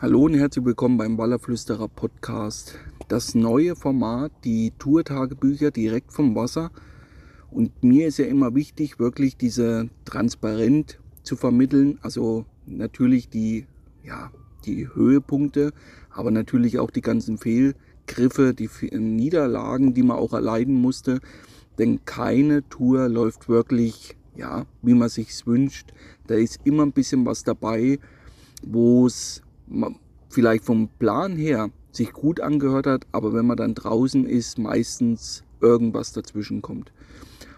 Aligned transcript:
Hallo 0.00 0.26
und 0.26 0.34
herzlich 0.34 0.64
willkommen 0.64 0.96
beim 0.96 1.18
Wallerflüsterer 1.18 1.88
Podcast. 1.88 2.78
Das 3.08 3.34
neue 3.34 3.74
Format, 3.74 4.30
die 4.44 4.72
Tourtagebücher 4.78 5.72
direkt 5.72 6.12
vom 6.12 6.36
Wasser. 6.36 6.70
Und 7.50 7.82
mir 7.82 8.06
ist 8.06 8.18
ja 8.18 8.26
immer 8.26 8.54
wichtig, 8.54 9.00
wirklich 9.00 9.36
diese 9.36 9.90
transparent 10.04 11.00
zu 11.24 11.34
vermitteln. 11.34 11.98
Also 12.00 12.44
natürlich 12.64 13.28
die, 13.28 13.66
ja, 14.04 14.30
die 14.66 14.86
Höhepunkte, 14.86 15.72
aber 16.10 16.30
natürlich 16.30 16.78
auch 16.78 16.92
die 16.92 17.02
ganzen 17.02 17.36
Fehlgriffe, 17.36 18.54
die 18.54 18.70
Niederlagen, 18.96 19.94
die 19.94 20.04
man 20.04 20.18
auch 20.18 20.32
erleiden 20.32 20.74
musste. 20.74 21.18
Denn 21.76 22.04
keine 22.04 22.68
Tour 22.68 23.08
läuft 23.08 23.48
wirklich, 23.48 24.16
ja, 24.36 24.64
wie 24.80 24.94
man 24.94 25.08
sich's 25.08 25.44
wünscht. 25.44 25.92
Da 26.28 26.36
ist 26.36 26.60
immer 26.62 26.84
ein 26.84 26.92
bisschen 26.92 27.26
was 27.26 27.42
dabei, 27.42 27.98
wo 28.62 29.04
es 29.04 29.42
vielleicht 30.28 30.64
vom 30.64 30.88
Plan 30.98 31.36
her 31.36 31.70
sich 31.92 32.12
gut 32.12 32.40
angehört 32.40 32.86
hat, 32.86 33.06
aber 33.12 33.32
wenn 33.32 33.46
man 33.46 33.56
dann 33.56 33.74
draußen 33.74 34.26
ist, 34.26 34.58
meistens 34.58 35.42
irgendwas 35.60 36.12
dazwischen 36.12 36.62
kommt. 36.62 36.92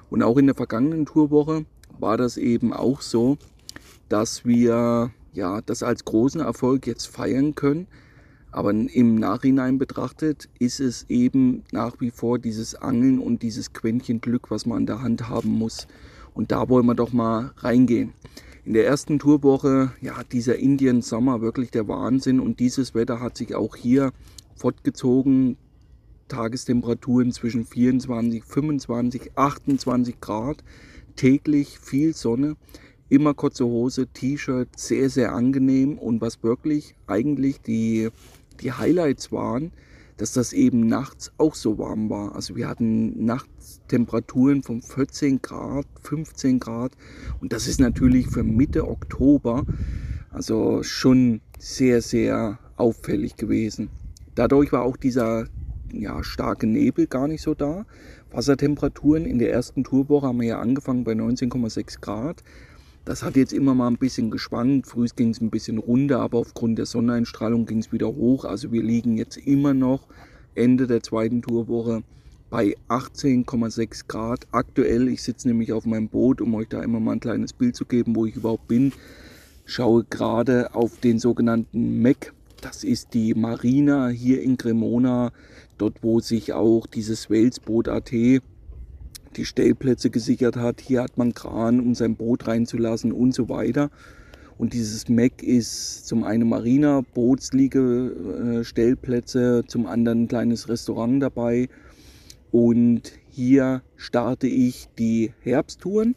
Und 0.08 0.22
auch 0.22 0.36
in 0.36 0.46
der 0.46 0.54
vergangenen 0.54 1.06
Tourwoche 1.06 1.64
war 1.98 2.16
das 2.16 2.36
eben 2.36 2.72
auch 2.72 3.00
so, 3.00 3.38
dass 4.08 4.44
wir 4.44 5.10
ja 5.32 5.60
das 5.62 5.82
als 5.82 6.04
großen 6.04 6.40
Erfolg 6.40 6.86
jetzt 6.86 7.06
feiern 7.06 7.54
können. 7.54 7.86
Aber 8.52 8.70
im 8.70 9.14
Nachhinein 9.14 9.78
betrachtet 9.78 10.48
ist 10.58 10.80
es 10.80 11.06
eben 11.08 11.62
nach 11.70 12.00
wie 12.00 12.10
vor 12.10 12.40
dieses 12.40 12.74
Angeln 12.74 13.20
und 13.20 13.42
dieses 13.42 13.72
Quäntchen 13.72 14.20
Glück, 14.20 14.50
was 14.50 14.66
man 14.66 14.78
an 14.78 14.86
der 14.86 15.02
Hand 15.02 15.28
haben 15.28 15.50
muss. 15.50 15.86
Und 16.34 16.50
da 16.50 16.68
wollen 16.68 16.86
wir 16.86 16.94
doch 16.94 17.12
mal 17.12 17.52
reingehen. 17.58 18.12
In 18.64 18.74
der 18.74 18.86
ersten 18.86 19.18
Tourwoche, 19.18 19.92
ja, 20.02 20.22
dieser 20.22 20.56
Indian 20.56 21.00
Sommer, 21.00 21.40
wirklich 21.40 21.70
der 21.70 21.88
Wahnsinn. 21.88 22.40
Und 22.40 22.60
dieses 22.60 22.94
Wetter 22.94 23.20
hat 23.20 23.36
sich 23.36 23.54
auch 23.54 23.74
hier 23.74 24.12
fortgezogen. 24.54 25.56
Tagestemperaturen 26.28 27.32
zwischen 27.32 27.64
24, 27.64 28.44
25, 28.44 29.32
28 29.34 30.20
Grad. 30.20 30.62
Täglich 31.16 31.78
viel 31.78 32.14
Sonne, 32.14 32.56
immer 33.08 33.34
kurze 33.34 33.64
Hose, 33.64 34.06
T-Shirt, 34.06 34.68
sehr, 34.76 35.08
sehr 35.08 35.32
angenehm. 35.32 35.98
Und 35.98 36.20
was 36.20 36.42
wirklich 36.42 36.94
eigentlich 37.06 37.62
die, 37.62 38.10
die 38.60 38.72
Highlights 38.72 39.32
waren, 39.32 39.72
dass 40.20 40.32
das 40.32 40.52
eben 40.52 40.86
nachts 40.86 41.32
auch 41.38 41.54
so 41.54 41.78
warm 41.78 42.10
war. 42.10 42.34
Also 42.34 42.56
wir 42.56 42.68
hatten 42.68 43.24
nachts 43.24 43.80
Temperaturen 43.88 44.62
von 44.62 44.82
14 44.82 45.40
Grad, 45.40 45.86
15 46.02 46.60
Grad 46.60 46.92
und 47.40 47.52
das 47.52 47.66
ist 47.66 47.80
natürlich 47.80 48.28
für 48.28 48.44
Mitte 48.44 48.86
Oktober 48.86 49.64
also 50.30 50.82
schon 50.82 51.40
sehr, 51.58 52.02
sehr 52.02 52.58
auffällig 52.76 53.36
gewesen. 53.36 53.90
Dadurch 54.34 54.72
war 54.72 54.82
auch 54.82 54.96
dieser 54.96 55.46
ja, 55.92 56.22
starke 56.22 56.66
Nebel 56.66 57.06
gar 57.06 57.26
nicht 57.26 57.42
so 57.42 57.54
da. 57.54 57.84
Wassertemperaturen 58.30 59.26
in 59.26 59.38
der 59.38 59.52
ersten 59.52 59.82
Tourwoche 59.82 60.28
haben 60.28 60.40
wir 60.40 60.48
ja 60.48 60.60
angefangen 60.60 61.04
bei 61.04 61.12
19,6 61.12 62.00
Grad. 62.00 62.44
Das 63.10 63.24
hat 63.24 63.34
jetzt 63.34 63.52
immer 63.52 63.74
mal 63.74 63.88
ein 63.88 63.96
bisschen 63.96 64.30
geschwankt. 64.30 64.86
Früh 64.86 65.08
ging 65.16 65.30
es 65.30 65.40
ein 65.40 65.50
bisschen 65.50 65.78
runter, 65.78 66.20
aber 66.20 66.38
aufgrund 66.38 66.78
der 66.78 66.86
Sonneneinstrahlung 66.86 67.66
ging 67.66 67.78
es 67.78 67.90
wieder 67.90 68.06
hoch. 68.06 68.44
Also 68.44 68.70
wir 68.70 68.84
liegen 68.84 69.16
jetzt 69.16 69.36
immer 69.36 69.74
noch 69.74 70.06
Ende 70.54 70.86
der 70.86 71.02
zweiten 71.02 71.42
Tourwoche 71.42 72.04
bei 72.50 72.76
18,6 72.88 74.06
Grad. 74.06 74.46
Aktuell, 74.52 75.08
ich 75.08 75.24
sitze 75.24 75.48
nämlich 75.48 75.72
auf 75.72 75.86
meinem 75.86 76.06
Boot, 76.06 76.40
um 76.40 76.54
euch 76.54 76.68
da 76.68 76.84
immer 76.84 77.00
mal 77.00 77.14
ein 77.14 77.18
kleines 77.18 77.52
Bild 77.52 77.74
zu 77.74 77.84
geben, 77.84 78.14
wo 78.14 78.26
ich 78.26 78.36
überhaupt 78.36 78.68
bin. 78.68 78.92
Schaue 79.64 80.04
gerade 80.04 80.72
auf 80.76 81.00
den 81.00 81.18
sogenannten 81.18 82.00
MEC. 82.00 82.32
Das 82.60 82.84
ist 82.84 83.12
die 83.12 83.34
Marina 83.34 84.06
hier 84.06 84.40
in 84.40 84.56
Cremona, 84.56 85.32
dort 85.78 86.04
wo 86.04 86.20
sich 86.20 86.52
auch 86.52 86.86
dieses 86.86 87.28
Welsboot 87.28 87.88
AT 87.88 88.12
die 89.36 89.44
Stellplätze 89.44 90.10
gesichert 90.10 90.56
hat. 90.56 90.80
Hier 90.80 91.02
hat 91.02 91.18
man 91.18 91.34
Kran, 91.34 91.80
um 91.80 91.94
sein 91.94 92.16
Boot 92.16 92.46
reinzulassen 92.46 93.12
und 93.12 93.34
so 93.34 93.48
weiter. 93.48 93.90
Und 94.58 94.74
dieses 94.74 95.08
MEC 95.08 95.42
ist 95.42 96.06
zum 96.06 96.22
einen 96.22 96.48
Marina, 96.48 97.02
Bootsliege, 97.14 98.62
Stellplätze, 98.62 99.64
zum 99.66 99.86
anderen 99.86 100.24
ein 100.24 100.28
kleines 100.28 100.68
Restaurant 100.68 101.22
dabei. 101.22 101.68
Und 102.50 103.12
hier 103.30 103.82
starte 103.96 104.48
ich 104.48 104.88
die 104.98 105.32
Herbsttouren. 105.40 106.14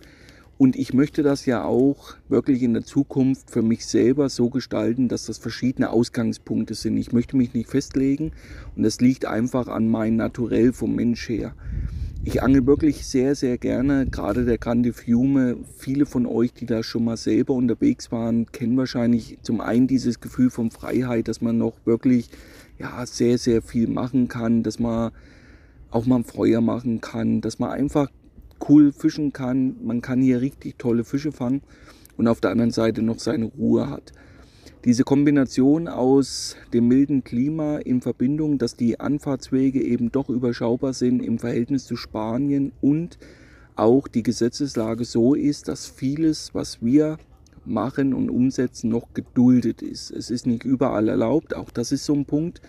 Und 0.57 0.75
ich 0.75 0.93
möchte 0.93 1.23
das 1.23 1.45
ja 1.45 1.63
auch 1.63 2.15
wirklich 2.29 2.63
in 2.63 2.73
der 2.73 2.83
Zukunft 2.83 3.49
für 3.49 3.61
mich 3.61 3.85
selber 3.85 4.29
so 4.29 4.49
gestalten, 4.49 5.07
dass 5.07 5.25
das 5.25 5.37
verschiedene 5.37 5.89
Ausgangspunkte 5.89 6.73
sind. 6.73 6.97
Ich 6.97 7.11
möchte 7.11 7.35
mich 7.35 7.53
nicht 7.53 7.69
festlegen 7.69 8.31
und 8.75 8.83
das 8.83 9.01
liegt 9.01 9.25
einfach 9.25 9.67
an 9.67 9.89
meinem 9.89 10.17
Naturell 10.17 10.71
vom 10.71 10.95
Mensch 10.95 11.27
her. 11.27 11.55
Ich 12.25 12.41
angel 12.41 12.65
wirklich 12.65 13.05
sehr, 13.05 13.35
sehr 13.35 13.57
gerne, 13.57 14.05
gerade 14.05 14.45
der 14.45 14.57
Grande 14.57 14.93
Fiume. 14.93 15.57
Viele 15.77 16.05
von 16.05 16.25
euch, 16.25 16.53
die 16.53 16.65
da 16.65 16.81
schon 16.81 17.03
mal 17.03 17.17
selber 17.17 17.53
unterwegs 17.53 18.13
waren, 18.13 18.49
kennen 18.53 18.77
wahrscheinlich 18.77 19.39
zum 19.41 19.59
einen 19.59 19.87
dieses 19.87 20.21
Gefühl 20.21 20.49
von 20.49 20.71
Freiheit, 20.71 21.27
dass 21.27 21.41
man 21.41 21.57
noch 21.57 21.73
wirklich 21.83 22.29
ja, 22.79 23.05
sehr, 23.05 23.37
sehr 23.37 23.61
viel 23.61 23.89
machen 23.89 24.29
kann, 24.29 24.63
dass 24.63 24.79
man 24.79 25.11
auch 25.91 26.05
mal 26.05 26.15
ein 26.15 26.23
Feuer 26.23 26.61
machen 26.61 27.01
kann, 27.01 27.41
dass 27.41 27.59
man 27.59 27.71
einfach 27.71 28.09
cool 28.69 28.93
fischen 28.93 29.33
kann. 29.33 29.75
Man 29.83 30.01
kann 30.01 30.21
hier 30.21 30.39
richtig 30.39 30.79
tolle 30.79 31.03
Fische 31.03 31.33
fangen 31.33 31.61
und 32.15 32.29
auf 32.29 32.39
der 32.39 32.51
anderen 32.51 32.71
Seite 32.71 33.01
noch 33.01 33.19
seine 33.19 33.45
Ruhe 33.45 33.89
hat. 33.89 34.13
Diese 34.85 35.05
Kombination 35.05 35.87
aus 35.87 36.57
dem 36.73 36.89
milden 36.89 37.23
Klima 37.23 37.77
in 37.77 38.01
Verbindung, 38.01 38.57
dass 38.57 38.75
die 38.75 38.99
Anfahrtswege 38.99 39.81
eben 39.81 40.11
doch 40.11 40.27
überschaubar 40.27 40.91
sind 40.91 41.23
im 41.23 41.39
Verhältnis 41.39 41.85
zu 41.85 41.95
Spanien 41.95 42.73
und 42.81 43.17
auch 43.77 44.09
die 44.09 44.23
Gesetzeslage 44.23 45.05
so 45.05 45.35
ist, 45.35 45.69
dass 45.69 45.87
vieles, 45.87 46.53
was 46.53 46.81
wir 46.81 47.17
machen 47.63 48.13
und 48.13 48.29
umsetzen, 48.29 48.89
noch 48.89 49.13
geduldet 49.13 49.81
ist. 49.81 50.11
Es 50.11 50.29
ist 50.29 50.45
nicht 50.45 50.65
überall 50.65 51.07
erlaubt, 51.07 51.55
auch 51.55 51.71
das 51.71 51.93
ist 51.93 52.03
so 52.03 52.13
ein 52.13 52.25
Punkt. 52.25 52.61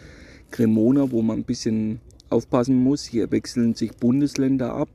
Cremona, 0.52 1.10
wo 1.10 1.20
man 1.20 1.38
ein 1.38 1.44
bisschen 1.44 2.00
aufpassen 2.30 2.76
muss, 2.76 3.02
hier 3.02 3.32
wechseln 3.32 3.74
sich 3.74 3.90
Bundesländer 3.96 4.72
ab. 4.72 4.88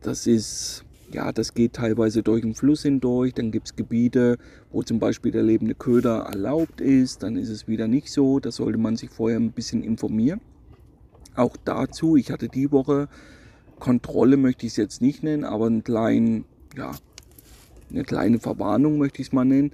Das 0.00 0.26
ist 0.26 0.86
ja, 1.14 1.32
das 1.32 1.54
geht 1.54 1.74
teilweise 1.74 2.22
durch 2.22 2.42
den 2.42 2.54
Fluss 2.54 2.82
hindurch. 2.82 3.32
Dann 3.34 3.50
gibt 3.50 3.68
es 3.68 3.76
Gebiete, 3.76 4.36
wo 4.70 4.82
zum 4.82 4.98
Beispiel 4.98 5.32
der 5.32 5.42
lebende 5.42 5.74
Köder 5.74 6.26
erlaubt 6.30 6.80
ist. 6.80 7.22
Dann 7.22 7.36
ist 7.36 7.48
es 7.48 7.66
wieder 7.68 7.88
nicht 7.88 8.10
so. 8.10 8.40
Da 8.40 8.50
sollte 8.50 8.78
man 8.78 8.96
sich 8.96 9.10
vorher 9.10 9.38
ein 9.38 9.52
bisschen 9.52 9.82
informieren. 9.82 10.40
Auch 11.36 11.56
dazu, 11.64 12.16
ich 12.16 12.30
hatte 12.30 12.48
die 12.48 12.70
Woche 12.70 13.08
Kontrolle, 13.78 14.36
möchte 14.36 14.66
ich 14.66 14.72
es 14.72 14.76
jetzt 14.76 15.02
nicht 15.02 15.22
nennen, 15.22 15.44
aber 15.44 15.66
einen 15.66 15.82
kleinen, 15.82 16.44
ja, 16.76 16.92
eine 17.90 18.04
kleine 18.04 18.38
Verwarnung 18.38 18.98
möchte 18.98 19.20
ich 19.20 19.28
es 19.28 19.32
mal 19.32 19.44
nennen. 19.44 19.72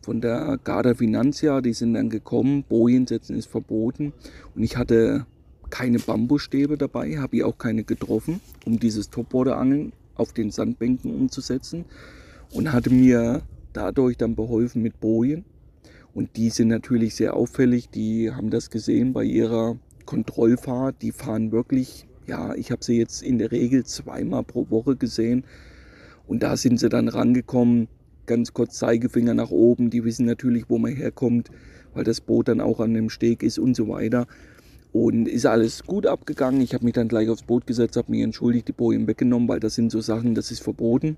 Von 0.00 0.20
der 0.20 0.58
Garda 0.62 0.94
Finanzia, 0.94 1.60
die 1.60 1.74
sind 1.74 1.94
dann 1.94 2.10
gekommen. 2.10 2.64
Bojen 2.68 3.06
setzen 3.06 3.36
ist 3.36 3.48
verboten. 3.48 4.12
Und 4.54 4.62
ich 4.62 4.76
hatte 4.76 5.26
keine 5.70 5.98
Bambusstäbe 5.98 6.76
dabei, 6.76 7.18
habe 7.18 7.36
ich 7.36 7.44
auch 7.44 7.56
keine 7.56 7.84
getroffen, 7.84 8.40
um 8.66 8.78
dieses 8.78 9.10
Topwater-Angeln 9.10 9.92
auf 10.14 10.32
den 10.32 10.50
Sandbänken 10.50 11.14
umzusetzen 11.14 11.84
und 12.52 12.72
hatte 12.72 12.90
mir 12.90 13.42
dadurch 13.72 14.16
dann 14.16 14.34
beholfen 14.34 14.82
mit 14.82 15.00
Bojen. 15.00 15.44
Und 16.14 16.36
die 16.36 16.50
sind 16.50 16.68
natürlich 16.68 17.14
sehr 17.14 17.34
auffällig. 17.34 17.88
Die 17.88 18.30
haben 18.30 18.50
das 18.50 18.70
gesehen 18.70 19.12
bei 19.12 19.24
ihrer 19.24 19.78
Kontrollfahrt. 20.04 20.96
Die 21.00 21.12
fahren 21.12 21.52
wirklich, 21.52 22.06
ja, 22.26 22.54
ich 22.54 22.70
habe 22.70 22.84
sie 22.84 22.98
jetzt 22.98 23.22
in 23.22 23.38
der 23.38 23.50
Regel 23.50 23.84
zweimal 23.84 24.44
pro 24.44 24.68
Woche 24.68 24.96
gesehen. 24.96 25.44
Und 26.26 26.42
da 26.42 26.56
sind 26.56 26.78
sie 26.78 26.88
dann 26.88 27.08
rangekommen, 27.08 27.88
ganz 28.26 28.52
kurz 28.52 28.78
Zeigefinger 28.78 29.34
nach 29.34 29.50
oben. 29.50 29.90
Die 29.90 30.04
wissen 30.04 30.26
natürlich, 30.26 30.64
wo 30.68 30.78
man 30.78 30.92
herkommt, 30.92 31.50
weil 31.94 32.04
das 32.04 32.20
Boot 32.20 32.48
dann 32.48 32.60
auch 32.60 32.80
an 32.80 32.94
dem 32.94 33.08
Steg 33.08 33.42
ist 33.42 33.58
und 33.58 33.74
so 33.74 33.88
weiter. 33.88 34.26
Und 34.92 35.26
ist 35.26 35.46
alles 35.46 35.84
gut 35.84 36.06
abgegangen. 36.06 36.60
Ich 36.60 36.74
habe 36.74 36.84
mich 36.84 36.92
dann 36.92 37.08
gleich 37.08 37.30
aufs 37.30 37.44
Boot 37.44 37.66
gesetzt, 37.66 37.96
habe 37.96 38.10
mich 38.10 38.20
entschuldigt, 38.20 38.68
die 38.68 38.72
Bojen 38.72 39.06
weggenommen, 39.06 39.48
weil 39.48 39.60
das 39.60 39.74
sind 39.74 39.90
so 39.90 40.02
Sachen, 40.02 40.34
das 40.34 40.50
ist 40.50 40.62
verboten. 40.62 41.16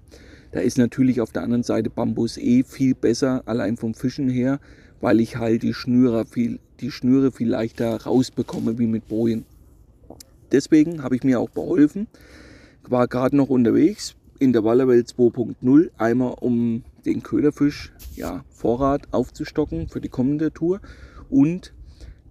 Da 0.52 0.60
ist 0.60 0.78
natürlich 0.78 1.20
auf 1.20 1.32
der 1.32 1.42
anderen 1.42 1.64
Seite 1.64 1.90
Bambus 1.90 2.38
eh 2.38 2.62
viel 2.62 2.94
besser, 2.94 3.42
allein 3.46 3.76
vom 3.76 3.94
Fischen 3.94 4.28
her, 4.28 4.60
weil 5.00 5.18
ich 5.18 5.36
halt 5.36 5.64
die 5.64 5.74
Schnüre 5.74 6.24
viel, 6.24 6.60
die 6.78 6.92
Schnüre 6.92 7.32
viel 7.32 7.48
leichter 7.48 8.02
rausbekomme 8.02 8.78
wie 8.78 8.86
mit 8.86 9.08
Bojen. 9.08 9.44
Deswegen 10.52 11.02
habe 11.02 11.16
ich 11.16 11.24
mir 11.24 11.40
auch 11.40 11.50
beholfen, 11.50 12.06
war 12.88 13.08
gerade 13.08 13.36
noch 13.36 13.48
unterwegs 13.48 14.14
in 14.38 14.52
der 14.52 14.62
Wallerwelt 14.62 15.08
2.0, 15.08 15.90
einmal 15.98 16.34
um 16.40 16.84
den 17.04 17.24
Köderfisch, 17.24 17.92
ja, 18.14 18.44
Vorrat 18.50 19.08
aufzustocken 19.12 19.88
für 19.88 20.00
die 20.00 20.08
kommende 20.08 20.52
Tour 20.52 20.80
und 21.30 21.72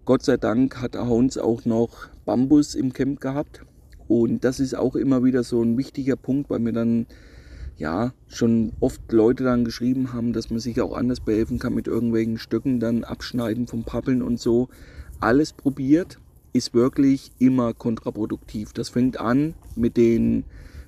Gott 0.06 0.24
sei 0.24 0.36
Dank 0.36 0.82
hat 0.82 0.98
Hounds 0.98 1.38
auch 1.38 1.64
noch 1.64 2.10
Bambus 2.26 2.76
im 2.76 2.92
Camp 2.92 3.22
gehabt. 3.22 3.62
Und 4.10 4.44
das 4.44 4.60
ist 4.60 4.76
auch 4.76 4.96
immer 4.96 5.24
wieder 5.24 5.44
so 5.44 5.62
ein 5.62 5.78
wichtiger 5.78 6.18
Punkt, 6.18 6.50
weil 6.50 6.60
wir 6.60 6.74
dann 6.74 7.08
ja, 7.78 8.14
schon 8.28 8.74
oft 8.82 9.12
Leute 9.12 9.46
dann 9.46 9.64
geschrieben 9.64 10.12
haben, 10.14 10.34
dass 10.34 10.50
man 10.50 10.60
sich 10.60 10.82
auch 10.82 10.96
anders 10.96 11.22
behelfen 11.22 11.58
kann 11.58 11.74
mit 11.74 11.88
irgendwelchen 11.88 12.38
Stöcken, 12.38 12.80
dann 12.80 13.04
abschneiden 13.04 13.66
vom 13.66 13.84
Pappeln 13.84 14.22
und 14.22 14.40
so. 14.40 14.68
Alles 15.22 15.54
probiert, 15.54 16.20
ist 16.52 16.74
wirklich 16.74 17.32
immer 17.40 17.74
kontraproduktiv. 17.74 18.74
Das 18.74 18.90
fängt 18.90 19.20
an 19.20 19.56
mit, 19.76 19.96
den, 19.96 20.44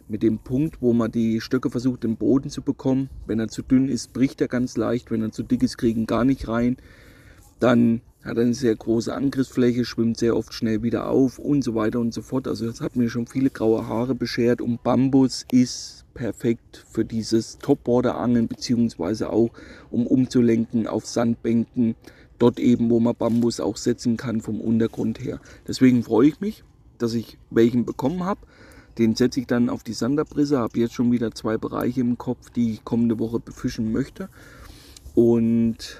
mit 0.09 0.23
dem 0.23 0.39
Punkt, 0.39 0.81
wo 0.81 0.91
man 0.91 1.11
die 1.11 1.39
Stöcke 1.39 1.71
versucht, 1.71 2.03
im 2.03 2.17
Boden 2.17 2.49
zu 2.49 2.61
bekommen. 2.61 3.09
Wenn 3.25 3.39
er 3.39 3.47
zu 3.47 3.63
dünn 3.63 3.87
ist, 3.87 4.13
bricht 4.13 4.41
er 4.41 4.47
ganz 4.47 4.77
leicht. 4.77 5.09
Wenn 5.09 5.21
er 5.21 5.31
zu 5.31 5.41
dick 5.41 5.63
ist, 5.63 5.77
kriegen 5.77 6.05
gar 6.05 6.25
nicht 6.25 6.47
rein. 6.47 6.77
Dann 7.59 8.01
hat 8.25 8.39
eine 8.39 8.53
sehr 8.55 8.75
große 8.75 9.13
Angriffsfläche, 9.13 9.85
schwimmt 9.85 10.17
sehr 10.17 10.35
oft 10.35 10.53
schnell 10.53 10.81
wieder 10.81 11.09
auf 11.09 11.37
und 11.37 11.63
so 11.63 11.75
weiter 11.75 11.99
und 11.99 12.13
so 12.13 12.23
fort. 12.23 12.47
Also 12.47 12.65
das 12.65 12.81
hat 12.81 12.95
mir 12.95 13.09
schon 13.09 13.27
viele 13.27 13.51
graue 13.51 13.87
Haare 13.87 14.15
beschert 14.15 14.61
und 14.61 14.83
Bambus 14.83 15.45
ist 15.51 16.05
perfekt 16.15 16.83
für 16.89 17.05
dieses 17.05 17.59
Topboarder-Angeln 17.59 18.47
beziehungsweise 18.47 19.29
auch 19.29 19.51
um 19.91 20.07
umzulenken 20.07 20.87
auf 20.87 21.05
Sandbänken, 21.05 21.95
dort 22.39 22.59
eben, 22.59 22.89
wo 22.89 22.99
man 22.99 23.15
Bambus 23.15 23.59
auch 23.59 23.77
setzen 23.77 24.17
kann 24.17 24.41
vom 24.41 24.59
Untergrund 24.59 25.19
her. 25.19 25.39
Deswegen 25.67 26.03
freue 26.03 26.29
ich 26.29 26.41
mich, 26.41 26.63
dass 26.97 27.13
ich 27.13 27.37
welchen 27.51 27.85
bekommen 27.85 28.23
habe. 28.23 28.41
Den 28.97 29.15
setze 29.15 29.41
ich 29.41 29.47
dann 29.47 29.69
auf 29.69 29.83
die 29.83 29.93
Sanderbrisse, 29.93 30.57
habe 30.57 30.79
jetzt 30.79 30.93
schon 30.93 31.11
wieder 31.11 31.31
zwei 31.31 31.57
Bereiche 31.57 32.01
im 32.01 32.17
Kopf, 32.17 32.49
die 32.49 32.73
ich 32.73 32.85
kommende 32.85 33.19
Woche 33.19 33.39
befischen 33.39 33.91
möchte. 33.91 34.29
Und 35.13 35.99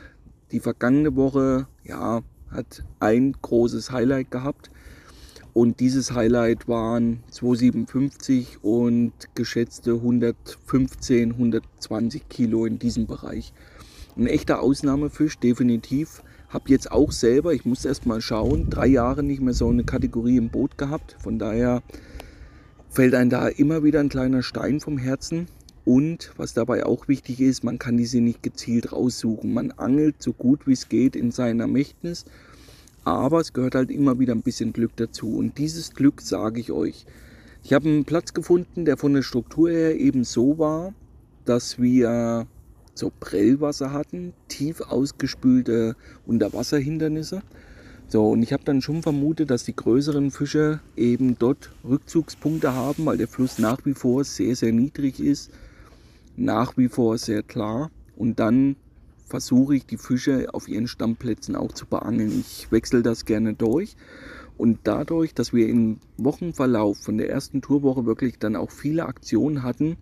die 0.56 0.62
vergangene 0.62 1.18
Woche, 1.18 1.68
ja, 1.84 2.22
hat 2.50 2.86
ein 3.02 3.34
großes 3.42 3.92
Highlight 3.92 4.32
gehabt. 4.32 4.72
Und 5.52 5.82
dieses 5.82 6.14
Highlight 6.14 6.70
waren 6.70 7.24
257 7.30 8.64
und 8.64 9.12
geschätzte 9.36 9.96
115, 9.96 11.34
120 11.34 12.30
Kilo 12.30 12.66
in 12.66 12.80
diesem 12.80 13.06
Bereich. 13.06 13.52
Ein 14.16 14.28
echter 14.28 14.62
Ausnahmefisch, 14.62 15.40
definitiv. 15.40 16.24
Hab 16.48 16.70
jetzt 16.70 16.90
auch 16.90 17.12
selber, 17.12 17.54
ich 17.54 17.66
muss 17.66 17.84
erst 17.84 18.06
mal 18.06 18.22
schauen, 18.22 18.70
drei 18.70 18.88
Jahre 18.88 19.24
nicht 19.24 19.42
mehr 19.42 19.54
so 19.54 19.68
eine 19.68 19.84
Kategorie 19.84 20.38
im 20.38 20.50
Boot 20.50 20.78
gehabt. 20.78 21.18
Von 21.20 21.38
daher 21.38 21.84
fällt 22.90 23.14
einem 23.14 23.30
da 23.30 23.50
immer 23.50 23.84
wieder 23.84 24.00
ein 24.00 24.10
kleiner 24.10 24.42
Stein 24.42 24.80
vom 24.80 24.98
Herzen. 24.98 25.48
Und 25.86 26.32
was 26.36 26.54
dabei 26.54 26.86
auch 26.86 27.08
wichtig 27.08 27.40
ist, 27.40 27.64
man 27.64 27.78
kann 27.78 27.96
diese 27.96 28.20
nicht 28.20 28.42
gezielt 28.42 28.92
raussuchen. 28.92 29.54
Man 29.54 29.72
angelt 29.72 30.16
so 30.22 30.34
gut 30.34 30.66
wie 30.66 30.74
es 30.74 30.90
geht 30.90 31.16
in 31.16 31.32
seiner 31.32 31.68
Mächtnis. 31.68 32.26
Aber 33.04 33.40
es 33.40 33.54
gehört 33.54 33.76
halt 33.76 33.92
immer 33.92 34.20
wieder 34.20 34.34
ein 34.34 34.42
bisschen 34.42 34.74
Glück 34.74 34.96
dazu. 34.96 35.38
Und 35.38 35.60
dieses 35.60 35.94
Glück 35.94 36.22
sage 36.22 36.60
ich 36.60 36.72
euch. 36.72 37.06
Ich 37.64 37.72
habe 37.72 37.88
einen 37.88 38.06
Platz 38.06 38.34
gefunden, 38.34 38.86
der 38.86 38.98
von 38.98 39.14
der 39.14 39.22
Struktur 39.22 39.70
her 39.70 39.96
eben 40.00 40.24
so 40.24 40.58
war, 40.58 40.94
dass 41.46 41.80
wir 41.80 42.48
so 42.96 43.12
Prellwasser 43.20 43.92
hatten, 43.92 44.34
tief 44.48 44.82
ausgespülte 44.82 45.96
Unterwasserhindernisse. 46.26 47.44
So, 48.08 48.30
und 48.30 48.42
ich 48.44 48.54
habe 48.54 48.64
dann 48.64 48.82
schon 48.82 49.02
vermutet, 49.02 49.50
dass 49.52 49.66
die 49.66 49.76
größeren 49.76 50.32
Fische 50.32 50.80
eben 50.96 51.38
dort 51.38 51.72
Rückzugspunkte 51.84 52.74
haben, 52.74 53.06
weil 53.06 53.18
der 53.18 53.28
Fluss 53.28 53.60
nach 53.60 53.86
wie 53.86 53.94
vor 53.94 54.24
sehr, 54.24 54.56
sehr 54.56 54.72
niedrig 54.72 55.20
ist, 55.20 55.52
nach 56.36 56.78
wie 56.78 56.90
vor 56.90 57.18
sehr 57.18 57.44
klar. 57.44 57.92
Und 58.16 58.40
dann 58.40 58.76
versuche 59.26 59.76
ich 59.76 59.86
die 59.86 59.98
Fische 59.98 60.54
auf 60.54 60.68
ihren 60.68 60.88
Stammplätzen 60.88 61.56
auch 61.56 61.72
zu 61.72 61.86
beangeln. 61.86 62.40
Ich 62.40 62.72
wechsle 62.72 63.02
das 63.02 63.26
gerne 63.26 63.54
durch. 63.54 63.96
Und 64.58 64.80
dadurch, 64.84 65.34
dass 65.34 65.54
wir 65.54 65.68
im 65.68 65.98
Wochenverlauf 66.18 66.98
von 66.98 67.18
der 67.18 67.30
ersten 67.30 67.62
Tourwoche 67.62 68.06
wirklich 68.06 68.40
dann 68.40 68.56
auch 68.56 68.72
viele 68.72 69.06
Aktionen 69.06 69.64
hatten, 69.64 69.98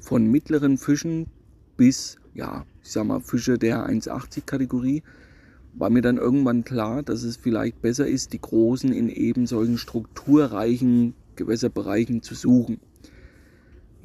von 0.00 0.30
mittleren 0.30 0.78
Fischen 0.78 1.26
bis, 1.76 2.16
ja, 2.32 2.64
ich 2.82 2.92
sag 2.92 3.04
mal, 3.04 3.20
Fische 3.20 3.58
der 3.58 3.86
1,80 3.86 4.46
Kategorie, 4.46 5.02
war 5.74 5.90
mir 5.90 6.00
dann 6.00 6.16
irgendwann 6.16 6.64
klar, 6.64 7.02
dass 7.02 7.22
es 7.22 7.36
vielleicht 7.36 7.82
besser 7.82 8.06
ist, 8.06 8.32
die 8.32 8.40
großen 8.40 8.92
in 8.92 9.10
eben 9.10 9.46
solchen 9.46 9.76
strukturreichen 9.76 11.14
Gewässerbereichen 11.34 12.22
zu 12.22 12.34
suchen. 12.34 12.80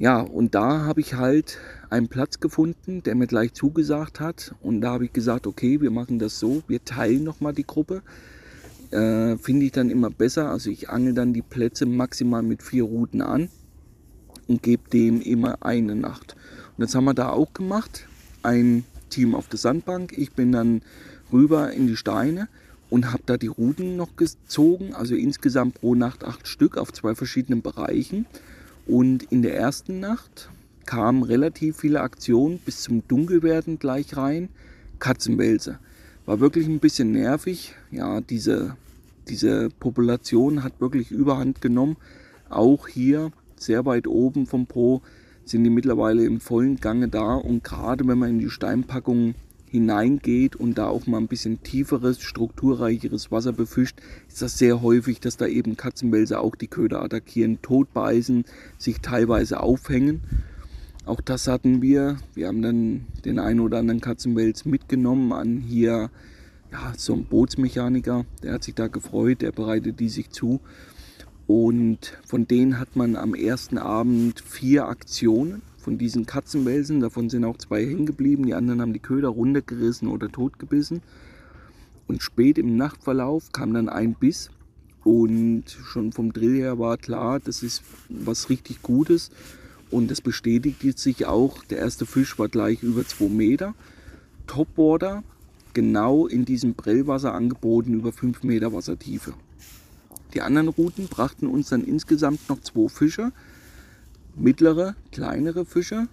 Ja, 0.01 0.19
und 0.21 0.55
da 0.55 0.79
habe 0.79 0.99
ich 0.99 1.13
halt 1.13 1.59
einen 1.91 2.07
Platz 2.07 2.39
gefunden, 2.39 3.03
der 3.03 3.13
mir 3.13 3.27
gleich 3.27 3.53
zugesagt 3.53 4.19
hat. 4.19 4.55
Und 4.59 4.81
da 4.81 4.93
habe 4.93 5.05
ich 5.05 5.13
gesagt, 5.13 5.45
okay, 5.45 5.79
wir 5.79 5.91
machen 5.91 6.17
das 6.17 6.39
so, 6.39 6.63
wir 6.67 6.83
teilen 6.83 7.23
nochmal 7.23 7.53
die 7.53 7.67
Gruppe. 7.67 8.01
Äh, 8.89 9.37
Finde 9.37 9.67
ich 9.67 9.73
dann 9.73 9.91
immer 9.91 10.09
besser. 10.09 10.49
Also 10.49 10.71
ich 10.71 10.89
angel 10.89 11.13
dann 11.13 11.33
die 11.33 11.43
Plätze 11.43 11.85
maximal 11.85 12.41
mit 12.41 12.63
vier 12.63 12.85
Routen 12.85 13.21
an 13.21 13.49
und 14.47 14.63
gebe 14.63 14.89
dem 14.89 15.21
immer 15.21 15.63
eine 15.63 15.93
Nacht. 15.93 16.35
Und 16.77 16.81
das 16.81 16.95
haben 16.95 17.05
wir 17.05 17.13
da 17.13 17.29
auch 17.29 17.53
gemacht. 17.53 18.07
Ein 18.41 18.85
Team 19.11 19.35
auf 19.35 19.49
der 19.49 19.59
Sandbank. 19.59 20.17
Ich 20.17 20.31
bin 20.31 20.51
dann 20.51 20.81
rüber 21.31 21.73
in 21.73 21.85
die 21.85 21.95
Steine 21.95 22.47
und 22.89 23.13
habe 23.13 23.21
da 23.27 23.37
die 23.37 23.45
Routen 23.45 23.97
noch 23.97 24.15
gezogen. 24.15 24.95
Also 24.95 25.13
insgesamt 25.13 25.75
pro 25.75 25.93
Nacht 25.93 26.23
acht 26.23 26.47
Stück 26.47 26.75
auf 26.79 26.91
zwei 26.91 27.13
verschiedenen 27.13 27.61
Bereichen. 27.61 28.25
Und 28.85 29.23
in 29.23 29.41
der 29.41 29.55
ersten 29.55 29.99
Nacht 29.99 30.49
kamen 30.85 31.23
relativ 31.23 31.77
viele 31.77 32.01
Aktionen 32.01 32.59
bis 32.59 32.81
zum 32.81 33.07
Dunkelwerden 33.07 33.79
gleich 33.79 34.17
rein. 34.17 34.49
Katzenwälze. 34.99 35.79
War 36.25 36.39
wirklich 36.39 36.67
ein 36.67 36.79
bisschen 36.79 37.11
nervig. 37.11 37.75
Ja, 37.91 38.21
diese, 38.21 38.75
diese 39.27 39.69
Population 39.69 40.63
hat 40.63 40.79
wirklich 40.79 41.11
überhand 41.11 41.61
genommen. 41.61 41.97
Auch 42.49 42.87
hier 42.87 43.31
sehr 43.55 43.85
weit 43.85 44.07
oben 44.07 44.45
vom 44.45 44.65
Pro 44.65 45.01
sind 45.45 45.63
die 45.63 45.69
mittlerweile 45.69 46.23
im 46.25 46.39
vollen 46.39 46.77
Gange 46.77 47.07
da 47.07 47.35
und 47.35 47.63
gerade 47.63 48.07
wenn 48.07 48.17
man 48.17 48.29
in 48.29 48.39
die 48.39 48.49
Steinpackung 48.49 49.35
hineingeht 49.71 50.57
und 50.57 50.77
da 50.77 50.87
auch 50.87 51.07
mal 51.07 51.17
ein 51.17 51.29
bisschen 51.29 51.63
tieferes, 51.63 52.21
strukturreicheres 52.21 53.31
Wasser 53.31 53.53
befischt, 53.53 54.01
ist 54.27 54.41
das 54.41 54.57
sehr 54.57 54.81
häufig, 54.81 55.21
dass 55.21 55.37
da 55.37 55.47
eben 55.47 55.77
Katzenwälse 55.77 56.39
auch 56.41 56.55
die 56.55 56.67
Köder 56.67 57.01
attackieren, 57.01 57.61
totbeißen, 57.61 58.43
sich 58.77 58.99
teilweise 58.99 59.61
aufhängen. 59.61 60.21
Auch 61.05 61.21
das 61.21 61.47
hatten 61.47 61.81
wir. 61.81 62.17
Wir 62.33 62.47
haben 62.47 62.61
dann 62.61 63.07
den 63.23 63.39
einen 63.39 63.61
oder 63.61 63.79
anderen 63.79 64.01
Katzenwels 64.01 64.65
mitgenommen 64.65 65.31
an 65.31 65.61
hier 65.61 66.11
ja, 66.71 66.93
so 66.97 67.13
ein 67.13 67.25
Bootsmechaniker. 67.25 68.25
Der 68.43 68.53
hat 68.53 68.63
sich 68.63 68.75
da 68.75 68.87
gefreut, 68.87 69.41
der 69.41 69.53
bereitet 69.53 70.01
die 70.01 70.09
sich 70.09 70.31
zu. 70.31 70.59
Und 71.47 72.17
von 72.25 72.45
denen 72.45 72.77
hat 72.77 72.97
man 72.97 73.15
am 73.15 73.35
ersten 73.35 73.77
Abend 73.77 74.41
vier 74.41 74.87
Aktionen 74.87 75.61
von 75.81 75.97
diesen 75.97 76.25
Katzenwelsen. 76.25 76.99
Davon 76.99 77.29
sind 77.29 77.43
auch 77.43 77.57
zwei 77.57 77.85
hängen 77.85 78.05
geblieben. 78.05 78.45
Die 78.45 78.53
anderen 78.53 78.81
haben 78.81 78.93
die 78.93 78.99
Köder 78.99 79.29
runtergerissen 79.29 80.07
oder 80.07 80.29
totgebissen. 80.29 81.01
Und 82.07 82.21
spät 82.21 82.57
im 82.57 82.77
Nachtverlauf 82.77 83.51
kam 83.51 83.73
dann 83.73 83.89
ein 83.89 84.13
Biss. 84.13 84.49
Und 85.03 85.65
schon 85.67 86.11
vom 86.11 86.31
Drill 86.31 86.55
her 86.55 86.77
war 86.77 86.97
klar, 86.97 87.39
das 87.39 87.63
ist 87.63 87.83
was 88.09 88.49
richtig 88.49 88.81
Gutes. 88.81 89.31
Und 89.89 90.11
das 90.11 90.21
bestätigt 90.21 90.99
sich 90.99 91.25
auch. 91.25 91.63
Der 91.65 91.79
erste 91.79 92.05
Fisch 92.05 92.37
war 92.39 92.47
gleich 92.47 92.83
über 92.83 93.05
2 93.05 93.29
Meter. 93.29 93.73
Topboarder, 94.47 95.23
genau 95.73 96.27
in 96.27 96.45
diesem 96.45 96.75
Prellwasser 96.75 97.33
angeboten, 97.33 97.93
über 97.93 98.11
5 98.11 98.43
Meter 98.43 98.73
Wassertiefe. 98.73 99.33
Die 100.33 100.41
anderen 100.41 100.69
Routen 100.69 101.07
brachten 101.07 101.47
uns 101.47 101.69
dann 101.69 101.83
insgesamt 101.83 102.47
noch 102.47 102.61
zwei 102.61 102.87
Fische, 102.87 103.31
mittlere, 104.35 104.95
kleinere 105.11 105.65
Fische, 105.65 106.07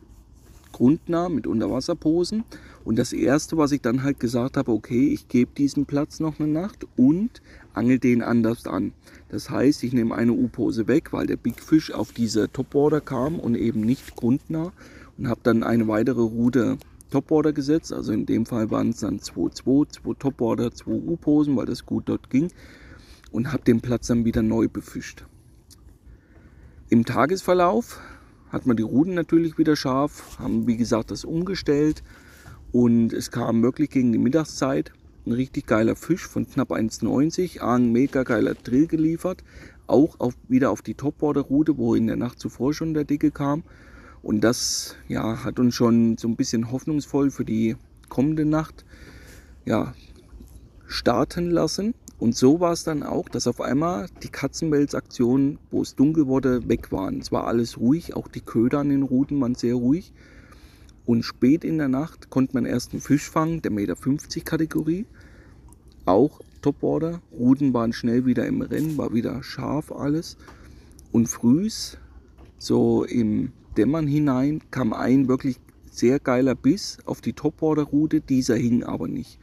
grundnah 0.72 1.28
mit 1.28 1.46
Unterwasserposen. 1.46 2.44
Und 2.84 2.98
das 2.98 3.12
erste, 3.12 3.56
was 3.56 3.72
ich 3.72 3.80
dann 3.82 4.02
halt 4.02 4.20
gesagt 4.20 4.56
habe, 4.56 4.72
okay, 4.72 5.08
ich 5.08 5.28
gebe 5.28 5.50
diesem 5.56 5.86
Platz 5.86 6.20
noch 6.20 6.40
eine 6.40 6.48
Nacht 6.48 6.86
und 6.96 7.42
angel 7.74 7.98
den 7.98 8.22
anders 8.22 8.66
an. 8.66 8.92
Das 9.28 9.50
heißt, 9.50 9.84
ich 9.84 9.92
nehme 9.92 10.14
eine 10.14 10.32
U-Pose 10.32 10.88
weg, 10.88 11.12
weil 11.12 11.26
der 11.26 11.36
Big 11.36 11.60
Fish 11.60 11.90
auf 11.90 12.12
diese 12.12 12.50
Topboarder 12.50 13.00
kam 13.00 13.38
und 13.38 13.56
eben 13.56 13.82
nicht 13.82 14.16
grundnah 14.16 14.72
und 15.18 15.28
habe 15.28 15.40
dann 15.42 15.62
eine 15.62 15.86
weitere 15.88 16.22
Route 16.22 16.78
Topboarder 17.10 17.52
gesetzt. 17.52 17.92
Also 17.92 18.12
in 18.12 18.26
dem 18.26 18.46
Fall 18.46 18.70
waren 18.70 18.90
es 18.90 19.00
dann 19.00 19.18
2-2, 19.18 20.02
2 20.02 20.14
Topboarder, 20.18 20.72
2 20.72 20.90
U-Posen, 20.90 21.56
weil 21.56 21.66
das 21.66 21.84
gut 21.84 22.04
dort 22.06 22.30
ging 22.30 22.50
und 23.30 23.52
habe 23.52 23.64
den 23.64 23.80
Platz 23.80 24.06
dann 24.06 24.24
wieder 24.24 24.42
neu 24.42 24.68
befischt. 24.68 25.24
Im 26.90 27.04
Tagesverlauf 27.04 28.00
hat 28.50 28.64
man 28.64 28.78
die 28.78 28.82
Ruden 28.82 29.12
natürlich 29.12 29.58
wieder 29.58 29.76
scharf, 29.76 30.38
haben 30.38 30.66
wie 30.66 30.78
gesagt 30.78 31.10
das 31.10 31.26
umgestellt 31.26 32.02
und 32.72 33.12
es 33.12 33.30
kam 33.30 33.62
wirklich 33.62 33.90
gegen 33.90 34.10
die 34.10 34.18
Mittagszeit 34.18 34.92
ein 35.26 35.32
richtig 35.32 35.66
geiler 35.66 35.96
Fisch 35.96 36.26
von 36.26 36.48
knapp 36.48 36.70
1,90, 36.70 37.60
ein 37.60 37.92
mega 37.92 38.22
geiler 38.22 38.54
Drill 38.54 38.86
geliefert, 38.86 39.44
auch 39.86 40.18
auf, 40.18 40.32
wieder 40.48 40.70
auf 40.70 40.80
die 40.80 40.94
Topboarder-Route, 40.94 41.76
wo 41.76 41.94
in 41.94 42.06
der 42.06 42.16
Nacht 42.16 42.40
zuvor 42.40 42.72
schon 42.72 42.94
der 42.94 43.04
Dicke 43.04 43.32
kam. 43.32 43.64
Und 44.22 44.40
das 44.40 44.96
ja, 45.08 45.44
hat 45.44 45.58
uns 45.58 45.74
schon 45.74 46.16
so 46.16 46.26
ein 46.26 46.36
bisschen 46.36 46.72
hoffnungsvoll 46.72 47.30
für 47.30 47.44
die 47.44 47.76
kommende 48.08 48.46
Nacht 48.46 48.86
ja, 49.66 49.92
starten 50.86 51.50
lassen. 51.50 51.92
Und 52.18 52.34
so 52.34 52.58
war 52.58 52.72
es 52.72 52.82
dann 52.82 53.04
auch, 53.04 53.28
dass 53.28 53.46
auf 53.46 53.60
einmal 53.60 54.08
die 54.22 54.28
Katzenwelsaktion, 54.28 55.58
wo 55.70 55.82
es 55.82 55.94
dunkel 55.94 56.26
wurde, 56.26 56.68
weg 56.68 56.90
waren. 56.90 57.20
Es 57.20 57.30
war 57.30 57.46
alles 57.46 57.78
ruhig, 57.78 58.16
auch 58.16 58.26
die 58.26 58.40
Köder 58.40 58.80
an 58.80 58.88
den 58.88 59.02
Ruten 59.02 59.40
waren 59.40 59.54
sehr 59.54 59.74
ruhig. 59.74 60.12
Und 61.06 61.22
spät 61.22 61.64
in 61.64 61.78
der 61.78 61.88
Nacht 61.88 62.28
konnte 62.28 62.54
man 62.54 62.66
erst 62.66 62.92
einen 62.92 63.00
Fisch 63.00 63.30
fangen, 63.30 63.62
der 63.62 63.70
Meter 63.70 63.94
50 63.94 64.44
Kategorie. 64.44 65.06
Auch 66.04 66.40
Topwater. 66.60 67.22
Ruten 67.32 67.72
waren 67.72 67.92
schnell 67.92 68.26
wieder 68.26 68.46
im 68.46 68.62
Rennen, 68.62 68.98
war 68.98 69.14
wieder 69.14 69.42
scharf 69.42 69.92
alles. 69.92 70.36
Und 71.12 71.28
frühs, 71.28 71.98
so 72.58 73.04
im 73.04 73.52
Dämmern 73.76 74.08
hinein, 74.08 74.60
kam 74.70 74.92
ein 74.92 75.28
wirklich 75.28 75.60
sehr 75.90 76.18
geiler 76.18 76.56
Biss 76.56 76.98
auf 77.06 77.20
die 77.20 77.32
Topwater-Route. 77.32 78.20
Dieser 78.20 78.56
hing 78.56 78.82
aber 78.82 79.06
nicht. 79.06 79.38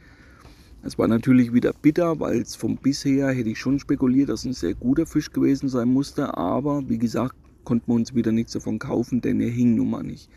Es 0.86 0.98
war 0.98 1.08
natürlich 1.08 1.52
wieder 1.52 1.72
bitter, 1.72 2.20
weil 2.20 2.40
es 2.40 2.54
vom 2.54 2.76
bisher 2.76 3.32
hätte 3.32 3.50
ich 3.50 3.58
schon 3.58 3.80
spekuliert, 3.80 4.28
dass 4.28 4.44
ein 4.44 4.52
sehr 4.52 4.74
guter 4.74 5.04
Fisch 5.04 5.32
gewesen 5.32 5.68
sein 5.68 5.88
musste. 5.88 6.36
Aber 6.36 6.88
wie 6.88 6.98
gesagt, 6.98 7.34
konnten 7.64 7.90
wir 7.90 7.96
uns 7.96 8.14
wieder 8.14 8.30
nichts 8.30 8.52
davon 8.52 8.78
kaufen, 8.78 9.20
denn 9.20 9.40
er 9.40 9.50
hing 9.50 9.74
nun 9.74 9.90
mal 9.90 10.04
nicht. 10.04 10.30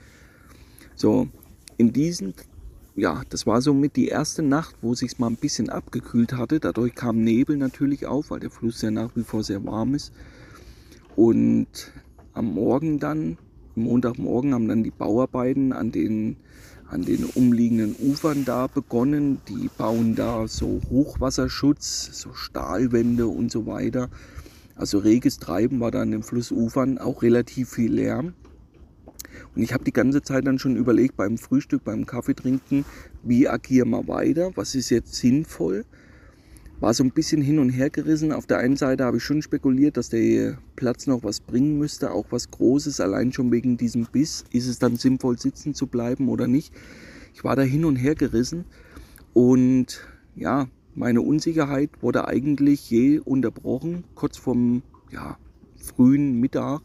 So, 0.95 1.27
in 1.77 1.93
diesen, 1.93 2.33
ja, 2.95 3.21
das 3.29 3.45
war 3.45 3.61
somit 3.61 3.95
die 3.95 4.07
erste 4.07 4.41
Nacht, 4.41 4.75
wo 4.81 4.95
sich 4.95 5.19
mal 5.19 5.27
ein 5.27 5.35
bisschen 5.35 5.69
abgekühlt 5.69 6.33
hatte. 6.33 6.59
Dadurch 6.59 6.95
kam 6.95 7.23
Nebel 7.23 7.55
natürlich 7.55 8.07
auf, 8.07 8.31
weil 8.31 8.39
der 8.39 8.49
Fluss 8.49 8.81
ja 8.81 8.89
nach 8.89 9.15
wie 9.15 9.23
vor 9.23 9.43
sehr 9.43 9.63
warm 9.65 9.93
ist. 9.93 10.11
Und 11.15 11.91
am 12.33 12.55
Morgen 12.55 12.97
dann, 12.97 13.37
Montagmorgen, 13.75 14.55
haben 14.55 14.67
dann 14.67 14.83
die 14.83 14.89
Bauarbeiten 14.89 15.73
an 15.73 15.91
den 15.91 16.37
an 16.89 17.03
den 17.03 17.25
umliegenden 17.25 17.95
Ufern 17.95 18.45
da 18.45 18.67
begonnen. 18.67 19.39
Die 19.47 19.69
bauen 19.77 20.15
da 20.15 20.47
so 20.47 20.81
Hochwasserschutz, 20.89 22.09
so 22.13 22.33
Stahlwände 22.33 23.27
und 23.27 23.51
so 23.51 23.65
weiter. 23.65 24.09
Also 24.75 24.97
reges 24.99 25.39
Treiben 25.39 25.79
war 25.79 25.91
da 25.91 26.01
an 26.01 26.11
den 26.11 26.23
Flussufern, 26.23 26.97
auch 26.97 27.21
relativ 27.21 27.69
viel 27.69 27.93
Lärm. 27.93 28.33
Und 29.55 29.61
ich 29.61 29.73
habe 29.73 29.83
die 29.83 29.93
ganze 29.93 30.21
Zeit 30.21 30.47
dann 30.47 30.59
schon 30.59 30.75
überlegt 30.75 31.17
beim 31.17 31.37
Frühstück, 31.37 31.83
beim 31.83 32.05
Kaffeetrinken, 32.05 32.85
wie 33.23 33.47
agieren 33.47 33.89
wir 33.89 34.07
weiter, 34.07 34.51
was 34.55 34.75
ist 34.75 34.89
jetzt 34.89 35.15
sinnvoll 35.15 35.85
war 36.79 36.93
so 36.93 37.03
ein 37.03 37.11
bisschen 37.11 37.41
hin 37.41 37.59
und 37.59 37.69
her 37.69 37.89
gerissen. 37.89 38.31
Auf 38.31 38.45
der 38.45 38.59
einen 38.59 38.77
Seite 38.77 39.03
habe 39.03 39.17
ich 39.17 39.23
schon 39.23 39.41
spekuliert, 39.41 39.97
dass 39.97 40.09
der 40.09 40.57
Platz 40.75 41.07
noch 41.07 41.23
was 41.23 41.41
bringen 41.41 41.77
müsste, 41.77 42.11
auch 42.11 42.27
was 42.29 42.49
Großes, 42.51 43.01
allein 43.01 43.33
schon 43.33 43.51
wegen 43.51 43.77
diesem 43.77 44.05
Biss. 44.05 44.45
Ist 44.51 44.67
es 44.67 44.79
dann 44.79 44.95
sinnvoll, 44.95 45.37
sitzen 45.37 45.73
zu 45.73 45.87
bleiben 45.87 46.29
oder 46.29 46.47
nicht? 46.47 46.73
Ich 47.33 47.43
war 47.43 47.55
da 47.55 47.63
hin 47.63 47.85
und 47.85 47.97
her 47.97 48.15
gerissen 48.15 48.65
und 49.33 50.01
ja, 50.35 50.67
meine 50.95 51.21
Unsicherheit 51.21 51.89
wurde 52.01 52.27
eigentlich 52.27 52.89
je 52.89 53.19
unterbrochen, 53.19 54.05
kurz 54.15 54.37
vorm 54.37 54.81
ja, 55.11 55.37
frühen 55.77 56.39
Mittag. 56.39 56.81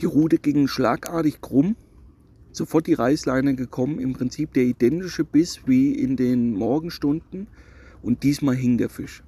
Die 0.00 0.06
Route 0.06 0.38
ging 0.38 0.66
schlagartig 0.66 1.40
krumm, 1.40 1.76
sofort 2.50 2.88
die 2.88 2.94
Reißleine 2.94 3.54
gekommen, 3.54 4.00
im 4.00 4.12
Prinzip 4.12 4.52
der 4.52 4.64
identische 4.64 5.24
Biss 5.24 5.60
wie 5.66 5.92
in 5.94 6.16
den 6.16 6.54
Morgenstunden 6.54 7.46
und 8.02 8.22
diesmal 8.22 8.56
hing 8.56 8.78
der 8.78 8.88
Fisch. 8.88 9.22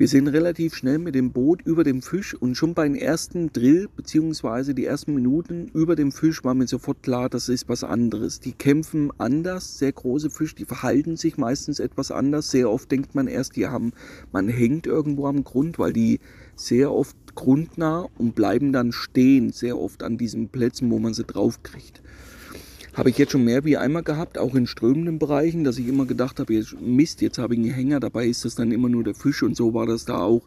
Wir 0.00 0.08
sind 0.08 0.28
relativ 0.28 0.76
schnell 0.76 0.98
mit 0.98 1.14
dem 1.14 1.30
Boot 1.30 1.60
über 1.62 1.84
dem 1.84 2.00
Fisch 2.00 2.34
und 2.34 2.54
schon 2.54 2.72
beim 2.72 2.94
ersten 2.94 3.52
Drill 3.52 3.86
bzw. 3.94 4.72
die 4.72 4.86
ersten 4.86 5.14
Minuten 5.14 5.68
über 5.74 5.94
dem 5.94 6.10
Fisch 6.10 6.42
war 6.42 6.54
mir 6.54 6.66
sofort 6.66 7.02
klar, 7.02 7.28
das 7.28 7.50
ist 7.50 7.68
was 7.68 7.84
anderes. 7.84 8.40
Die 8.40 8.52
kämpfen 8.52 9.10
anders, 9.18 9.78
sehr 9.78 9.92
große 9.92 10.30
Fische, 10.30 10.54
die 10.54 10.64
verhalten 10.64 11.16
sich 11.16 11.36
meistens 11.36 11.80
etwas 11.80 12.10
anders. 12.10 12.50
Sehr 12.50 12.70
oft 12.70 12.90
denkt 12.90 13.14
man 13.14 13.26
erst, 13.26 13.56
die 13.56 13.66
haben, 13.66 13.92
man 14.32 14.48
hängt 14.48 14.86
irgendwo 14.86 15.26
am 15.26 15.44
Grund, 15.44 15.78
weil 15.78 15.92
die 15.92 16.20
sehr 16.56 16.92
oft 16.92 17.16
grundnah 17.34 18.08
und 18.16 18.34
bleiben 18.34 18.72
dann 18.72 18.92
stehen, 18.92 19.52
sehr 19.52 19.76
oft 19.76 20.02
an 20.02 20.16
diesen 20.16 20.48
Plätzen, 20.48 20.90
wo 20.90 20.98
man 20.98 21.12
sie 21.12 21.24
draufkriegt. 21.24 22.00
Habe 22.94 23.10
ich 23.10 23.18
jetzt 23.18 23.32
schon 23.32 23.44
mehr 23.44 23.64
wie 23.64 23.76
einmal 23.76 24.02
gehabt, 24.02 24.36
auch 24.36 24.54
in 24.54 24.66
strömenden 24.66 25.18
Bereichen, 25.18 25.62
dass 25.62 25.78
ich 25.78 25.86
immer 25.86 26.06
gedacht 26.06 26.40
habe, 26.40 26.54
jetzt, 26.54 26.80
Mist, 26.80 27.20
jetzt 27.20 27.38
habe 27.38 27.54
ich 27.54 27.60
einen 27.60 27.70
Hänger, 27.70 28.00
dabei 28.00 28.26
ist 28.26 28.44
das 28.44 28.56
dann 28.56 28.72
immer 28.72 28.88
nur 28.88 29.04
der 29.04 29.14
Fisch 29.14 29.42
und 29.42 29.56
so 29.56 29.74
war 29.74 29.86
das 29.86 30.04
da 30.04 30.18
auch. 30.18 30.42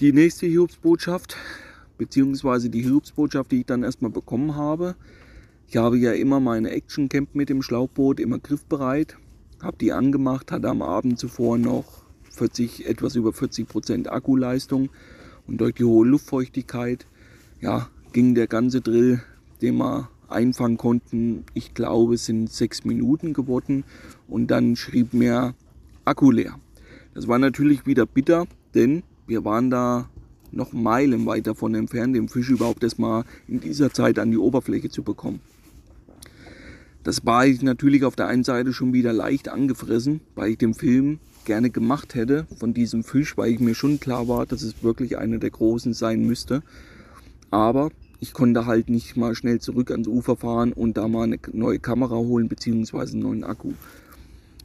Die 0.00 0.12
nächste 0.12 0.46
Hiobsbotschaft, 0.46 1.36
beziehungsweise 1.98 2.68
die 2.68 2.82
Hiobsbotschaft, 2.82 3.52
die 3.52 3.60
ich 3.60 3.66
dann 3.66 3.84
erstmal 3.84 4.10
bekommen 4.10 4.56
habe. 4.56 4.96
Ich 5.68 5.76
habe 5.76 5.98
ja 5.98 6.12
immer 6.12 6.40
meine 6.40 6.70
Action 6.70 7.08
Camp 7.08 7.34
mit 7.34 7.48
dem 7.48 7.62
Schlauchboot, 7.62 8.18
immer 8.18 8.40
griffbereit, 8.40 9.16
habe 9.62 9.76
die 9.78 9.92
angemacht, 9.92 10.50
hatte 10.50 10.68
am 10.68 10.82
Abend 10.82 11.20
zuvor 11.20 11.58
noch 11.58 12.04
40, 12.30 12.86
etwas 12.86 13.14
über 13.14 13.32
40 13.32 13.68
Prozent 13.68 14.10
Akkuleistung 14.10 14.90
und 15.46 15.60
durch 15.60 15.74
die 15.74 15.84
hohe 15.84 16.06
Luftfeuchtigkeit, 16.06 17.06
ja, 17.60 17.88
ging 18.12 18.34
der 18.34 18.48
ganze 18.48 18.80
Drill, 18.80 19.22
den 19.62 19.76
man 19.76 20.08
einfangen 20.34 20.76
konnten. 20.76 21.44
Ich 21.54 21.74
glaube, 21.74 22.14
es 22.14 22.26
sind 22.26 22.50
sechs 22.50 22.84
Minuten 22.84 23.32
geworden 23.32 23.84
und 24.28 24.48
dann 24.48 24.76
schrieb 24.76 25.14
mir 25.14 25.54
Akku 26.04 26.30
leer. 26.30 26.58
Das 27.14 27.28
war 27.28 27.38
natürlich 27.38 27.86
wieder 27.86 28.06
bitter, 28.06 28.46
denn 28.74 29.02
wir 29.26 29.44
waren 29.44 29.70
da 29.70 30.08
noch 30.50 30.72
Meilen 30.72 31.26
weit 31.26 31.46
davon 31.46 31.74
entfernt, 31.74 32.14
den 32.14 32.28
Fisch 32.28 32.50
überhaupt 32.50 32.82
erstmal 32.82 33.24
in 33.48 33.60
dieser 33.60 33.92
Zeit 33.92 34.18
an 34.18 34.30
die 34.30 34.38
Oberfläche 34.38 34.90
zu 34.90 35.02
bekommen. 35.02 35.40
Das 37.02 37.26
war 37.26 37.46
ich 37.46 37.60
natürlich 37.62 38.04
auf 38.04 38.16
der 38.16 38.28
einen 38.28 38.44
Seite 38.44 38.72
schon 38.72 38.92
wieder 38.92 39.12
leicht 39.12 39.48
angefressen, 39.48 40.20
weil 40.34 40.52
ich 40.52 40.58
den 40.58 40.74
Film 40.74 41.18
gerne 41.44 41.68
gemacht 41.68 42.14
hätte 42.14 42.46
von 42.58 42.72
diesem 42.72 43.04
Fisch, 43.04 43.36
weil 43.36 43.52
ich 43.52 43.60
mir 43.60 43.74
schon 43.74 44.00
klar 44.00 44.26
war, 44.28 44.46
dass 44.46 44.62
es 44.62 44.82
wirklich 44.82 45.18
einer 45.18 45.38
der 45.38 45.50
großen 45.50 45.92
sein 45.92 46.26
müsste. 46.26 46.62
Aber 47.50 47.90
ich 48.24 48.32
konnte 48.32 48.64
halt 48.64 48.88
nicht 48.88 49.18
mal 49.18 49.34
schnell 49.34 49.60
zurück 49.60 49.90
ans 49.90 50.08
Ufer 50.08 50.34
fahren 50.36 50.72
und 50.72 50.96
da 50.96 51.08
mal 51.08 51.24
eine 51.24 51.38
neue 51.52 51.78
Kamera 51.78 52.16
holen 52.16 52.48
bzw. 52.48 53.00
einen 53.00 53.20
neuen 53.20 53.44
Akku. 53.44 53.74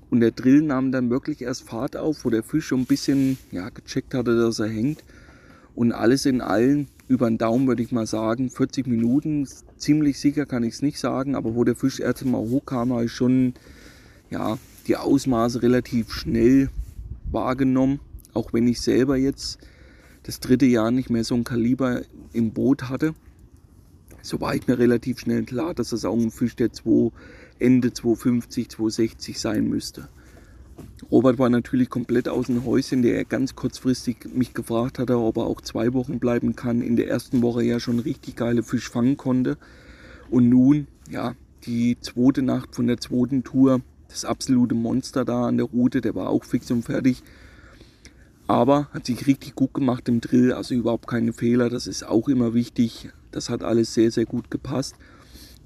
Und 0.09 0.21
der 0.21 0.31
Drill 0.31 0.61
nahm 0.61 0.93
dann 0.93 1.09
wirklich 1.09 1.41
erst 1.41 1.67
Fahrt 1.67 1.97
auf, 1.97 2.23
wo 2.23 2.29
der 2.29 2.41
Fisch 2.41 2.67
schon 2.67 2.79
ein 2.79 2.85
bisschen 2.85 3.37
ja, 3.51 3.67
gecheckt 3.67 4.13
hatte, 4.13 4.39
dass 4.39 4.59
er 4.59 4.69
hängt. 4.69 5.03
Und 5.75 5.91
alles 5.91 6.25
in 6.25 6.39
allem, 6.39 6.87
über 7.09 7.29
den 7.29 7.37
Daumen 7.37 7.67
würde 7.67 7.83
ich 7.83 7.91
mal 7.91 8.07
sagen, 8.07 8.49
40 8.49 8.87
Minuten, 8.87 9.45
ziemlich 9.75 10.21
sicher 10.21 10.45
kann 10.45 10.63
ich 10.63 10.75
es 10.75 10.81
nicht 10.81 10.97
sagen, 10.97 11.35
aber 11.35 11.53
wo 11.53 11.65
der 11.65 11.75
Fisch 11.75 11.99
erst 11.99 12.23
mal 12.23 12.37
hochkam, 12.37 12.93
habe 12.93 13.05
ich 13.05 13.11
schon 13.11 13.55
ja, 14.29 14.57
die 14.87 14.95
Ausmaße 14.95 15.61
relativ 15.61 16.13
schnell 16.13 16.69
wahrgenommen. 17.29 17.99
Auch 18.33 18.53
wenn 18.53 18.69
ich 18.69 18.79
selber 18.79 19.17
jetzt 19.17 19.59
das 20.23 20.39
dritte 20.39 20.65
Jahr 20.65 20.91
nicht 20.91 21.09
mehr 21.09 21.25
so 21.25 21.35
ein 21.35 21.43
Kaliber 21.43 22.03
im 22.31 22.51
Boot 22.51 22.87
hatte 22.87 23.15
so 24.21 24.41
war 24.41 24.55
ich 24.55 24.67
mir 24.67 24.79
relativ 24.79 25.19
schnell 25.19 25.43
klar, 25.43 25.73
dass 25.73 25.89
das 25.89 26.05
auch 26.05 26.17
ein 26.17 26.31
Fisch 26.31 26.55
der 26.55 26.71
2, 26.71 27.11
Ende 27.59 27.93
250, 27.93 28.69
260 28.69 29.39
sein 29.39 29.67
müsste. 29.67 30.07
Robert 31.11 31.39
war 31.39 31.49
natürlich 31.49 31.89
komplett 31.89 32.29
aus 32.29 32.47
dem 32.47 32.65
Häuschen, 32.65 33.01
der 33.01 33.25
ganz 33.25 33.55
kurzfristig 33.55 34.29
mich 34.33 34.53
gefragt 34.53 34.99
hatte, 34.99 35.17
ob 35.17 35.37
er 35.37 35.43
auch 35.43 35.61
zwei 35.61 35.93
Wochen 35.93 36.19
bleiben 36.19 36.55
kann. 36.55 36.81
In 36.81 36.95
der 36.95 37.07
ersten 37.07 37.41
Woche 37.41 37.63
ja 37.63 37.79
schon 37.79 37.99
richtig 37.99 38.35
geile 38.35 38.63
Fisch 38.63 38.89
fangen 38.89 39.17
konnte. 39.17 39.57
Und 40.29 40.49
nun, 40.49 40.87
ja, 41.09 41.35
die 41.65 41.97
zweite 41.99 42.41
Nacht 42.41 42.75
von 42.75 42.87
der 42.87 42.99
zweiten 42.99 43.43
Tour, 43.43 43.81
das 44.07 44.25
absolute 44.25 44.75
Monster 44.75 45.25
da 45.25 45.47
an 45.47 45.57
der 45.57 45.65
Route, 45.65 46.01
der 46.01 46.15
war 46.15 46.29
auch 46.29 46.43
fix 46.43 46.69
und 46.71 46.83
fertig. 46.83 47.23
Aber 48.47 48.87
hat 48.91 49.05
sich 49.05 49.27
richtig 49.27 49.55
gut 49.55 49.73
gemacht 49.73 50.07
im 50.09 50.21
Drill, 50.21 50.53
also 50.53 50.73
überhaupt 50.73 51.07
keine 51.07 51.33
Fehler, 51.33 51.69
das 51.69 51.87
ist 51.87 52.03
auch 52.03 52.27
immer 52.27 52.53
wichtig. 52.53 53.09
Das 53.31 53.49
hat 53.49 53.63
alles 53.63 53.93
sehr, 53.93 54.11
sehr 54.11 54.25
gut 54.25 54.51
gepasst. 54.51 54.95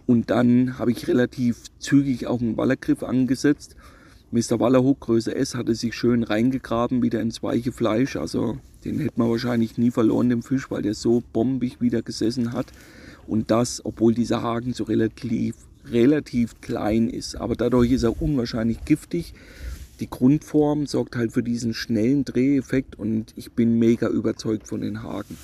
Und 0.05 0.29
dann 0.29 0.77
habe 0.77 0.91
ich 0.91 1.07
relativ 1.07 1.57
zügig 1.79 2.27
auch 2.27 2.41
einen 2.41 2.57
Wallergriff 2.57 3.03
angesetzt. 3.03 3.75
Mr. 4.31 4.59
Wallerhook 4.59 5.01
Größe 5.01 5.33
S 5.35 5.55
hatte 5.55 5.75
sich 5.75 5.93
schön 5.93 6.23
reingegraben 6.23 7.01
wieder 7.01 7.21
ins 7.21 7.43
weiche 7.43 7.71
Fleisch. 7.71 8.15
Also 8.15 8.57
den 8.83 8.99
hätte 8.99 9.13
man 9.19 9.29
wahrscheinlich 9.29 9.77
nie 9.77 9.91
verloren, 9.91 10.29
den 10.29 10.41
Fisch, 10.41 10.69
weil 10.71 10.81
der 10.81 10.93
so 10.93 11.23
bombig 11.31 11.79
wieder 11.79 12.01
gesessen 12.01 12.51
hat. 12.51 12.67
Und 13.27 13.51
das, 13.51 13.85
obwohl 13.85 14.13
dieser 14.13 14.41
Haken 14.41 14.73
so 14.73 14.83
relativ, 14.83 15.55
relativ 15.85 16.59
klein 16.61 17.09
ist. 17.09 17.35
Aber 17.35 17.55
dadurch 17.55 17.91
ist 17.91 18.03
er 18.03 18.21
unwahrscheinlich 18.21 18.83
giftig. 18.83 19.33
Die 19.99 20.09
Grundform 20.09 20.87
sorgt 20.87 21.15
halt 21.15 21.31
für 21.31 21.43
diesen 21.43 21.73
schnellen 21.73 22.25
Dreheffekt 22.25 22.97
und 22.97 23.33
ich 23.37 23.51
bin 23.51 23.79
mega 23.79 24.07
überzeugt 24.07 24.67
von 24.67 24.81
den 24.81 25.03
Haken. 25.03 25.37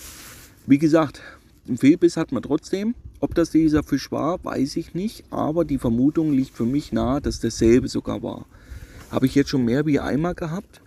Wie 0.65 0.79
gesagt, 0.79 1.21
ein 1.67 1.77
Fehlbiss 1.77 2.17
hat 2.17 2.31
man 2.31 2.43
trotzdem. 2.43 2.95
Ob 3.19 3.35
das 3.35 3.51
dieser 3.51 3.83
Fisch 3.83 4.11
war, 4.11 4.43
weiß 4.43 4.77
ich 4.77 4.93
nicht, 4.93 5.25
aber 5.29 5.65
die 5.65 5.77
Vermutung 5.77 6.31
liegt 6.31 6.55
für 6.55 6.65
mich 6.65 6.91
nahe, 6.91 7.21
dass 7.21 7.39
derselbe 7.39 7.87
sogar 7.87 8.23
war. 8.23 8.45
Habe 9.11 9.25
ich 9.25 9.35
jetzt 9.35 9.49
schon 9.49 9.65
mehr 9.65 9.85
wie 9.85 9.99
einmal 9.99 10.35
gehabt. 10.35 10.81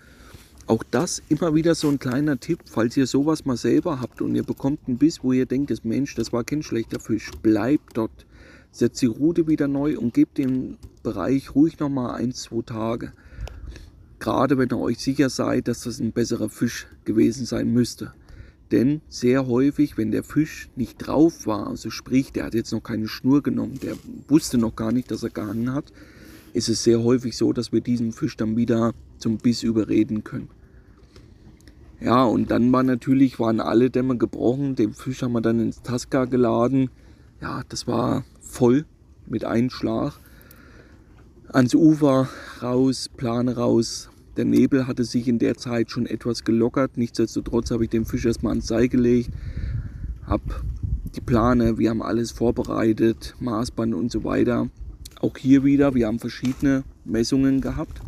Auch 0.66 0.84
das 0.90 1.22
immer 1.28 1.54
wieder 1.54 1.74
so 1.74 1.88
ein 1.88 1.98
kleiner 1.98 2.38
Tipp, 2.38 2.60
falls 2.64 2.96
ihr 2.96 3.06
sowas 3.06 3.44
mal 3.44 3.56
selber 3.56 4.00
habt 4.00 4.22
und 4.22 4.34
ihr 4.34 4.44
bekommt 4.44 4.80
einen 4.86 4.96
Biss, 4.96 5.22
wo 5.22 5.32
ihr 5.32 5.44
denkt, 5.44 5.70
das 5.70 5.84
Mensch, 5.84 6.14
das 6.14 6.32
war 6.32 6.44
kein 6.44 6.62
schlechter 6.62 7.00
Fisch, 7.00 7.30
bleibt 7.42 7.96
dort. 7.96 8.26
Setzt 8.70 9.02
die 9.02 9.06
Route 9.06 9.48
wieder 9.48 9.68
neu 9.68 9.98
und 9.98 10.14
gebt 10.14 10.38
den 10.38 10.78
Bereich 11.02 11.54
ruhig 11.54 11.78
nochmal 11.78 12.14
ein, 12.14 12.32
zwei 12.32 12.62
Tage. 12.62 13.12
Gerade 14.18 14.56
wenn 14.56 14.70
ihr 14.70 14.78
euch 14.78 14.98
sicher 14.98 15.28
seid, 15.28 15.68
dass 15.68 15.82
das 15.82 15.98
ein 15.98 16.12
besserer 16.12 16.48
Fisch 16.48 16.86
gewesen 17.04 17.44
sein 17.44 17.72
müsste. 17.72 18.14
Denn 18.72 19.02
sehr 19.08 19.46
häufig, 19.46 19.98
wenn 19.98 20.10
der 20.10 20.24
Fisch 20.24 20.70
nicht 20.76 20.96
drauf 20.96 21.46
war, 21.46 21.66
also 21.68 21.90
sprich, 21.90 22.32
der 22.32 22.46
hat 22.46 22.54
jetzt 22.54 22.72
noch 22.72 22.82
keine 22.82 23.06
Schnur 23.06 23.42
genommen, 23.42 23.78
der 23.82 23.96
wusste 24.28 24.56
noch 24.56 24.74
gar 24.74 24.92
nicht, 24.92 25.10
dass 25.10 25.22
er 25.22 25.30
gehangen 25.30 25.74
hat, 25.74 25.92
ist 26.54 26.70
es 26.70 26.82
sehr 26.82 27.02
häufig 27.02 27.36
so, 27.36 27.52
dass 27.52 27.72
wir 27.72 27.82
diesen 27.82 28.12
Fisch 28.12 28.36
dann 28.36 28.56
wieder 28.56 28.92
zum 29.18 29.36
Biss 29.36 29.62
überreden 29.62 30.24
können. 30.24 30.48
Ja, 32.00 32.24
und 32.24 32.50
dann 32.50 32.72
war 32.72 32.82
natürlich, 32.82 33.38
waren 33.38 33.60
alle 33.60 33.90
Dämme 33.90 34.16
gebrochen. 34.16 34.74
Den 34.74 34.92
Fisch 34.92 35.22
haben 35.22 35.32
wir 35.32 35.40
dann 35.40 35.60
ins 35.60 35.82
Tasca 35.82 36.24
geladen. 36.24 36.90
Ja, 37.40 37.62
das 37.68 37.86
war 37.86 38.24
voll 38.40 38.86
mit 39.26 39.44
einem 39.44 39.70
Schlag. 39.70 40.14
Ans 41.48 41.74
Ufer 41.74 42.28
raus, 42.60 43.08
Plane 43.16 43.54
raus. 43.54 44.10
Der 44.36 44.44
Nebel 44.46 44.86
hatte 44.86 45.04
sich 45.04 45.28
in 45.28 45.38
der 45.38 45.56
Zeit 45.56 45.90
schon 45.90 46.06
etwas 46.06 46.44
gelockert. 46.44 46.96
Nichtsdestotrotz 46.96 47.70
habe 47.70 47.84
ich 47.84 47.90
den 47.90 48.06
Fisch 48.06 48.24
erstmal 48.24 48.52
ans 48.52 48.66
Seil 48.66 48.88
gelegt. 48.88 49.30
Habe 50.26 50.42
die 51.14 51.20
Plane, 51.20 51.78
wir 51.78 51.90
haben 51.90 52.02
alles 52.02 52.30
vorbereitet, 52.30 53.34
Maßband 53.40 53.94
und 53.94 54.10
so 54.10 54.24
weiter. 54.24 54.68
Auch 55.20 55.36
hier 55.36 55.64
wieder, 55.64 55.94
wir 55.94 56.06
haben 56.06 56.18
verschiedene 56.18 56.84
Messungen 57.04 57.60
gehabt. 57.60 58.00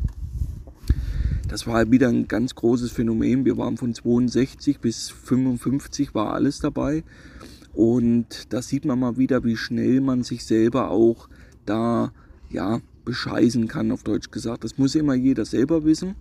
Das 1.49 1.67
war 1.67 1.91
wieder 1.91 2.09
ein 2.09 2.27
ganz 2.27 2.55
großes 2.55 2.91
Phänomen. 2.91 3.45
Wir 3.45 3.59
waren 3.59 3.77
von 3.77 3.95
62 3.95 4.81
bis 4.81 5.11
55 5.11 6.15
war 6.15 6.33
alles 6.33 6.59
dabei. 6.59 7.05
Und 7.75 8.53
da 8.53 8.63
sieht 8.63 8.87
man 8.87 8.99
mal 8.99 9.19
wieder, 9.19 9.45
wie 9.45 9.57
schnell 9.57 10.01
man 10.01 10.23
sich 10.23 10.45
selber 10.45 10.91
auch 10.91 11.29
da 11.67 12.13
ja, 12.51 12.81
bescheißen 13.05 13.69
kann, 13.69 13.91
auf 13.93 14.03
Deutsch 14.03 14.31
gesagt. 14.31 14.65
Das 14.65 14.79
muss 14.79 14.95
immer 14.95 15.15
jeder 15.15 15.45
selber 15.45 15.85
wissen, 15.85 16.15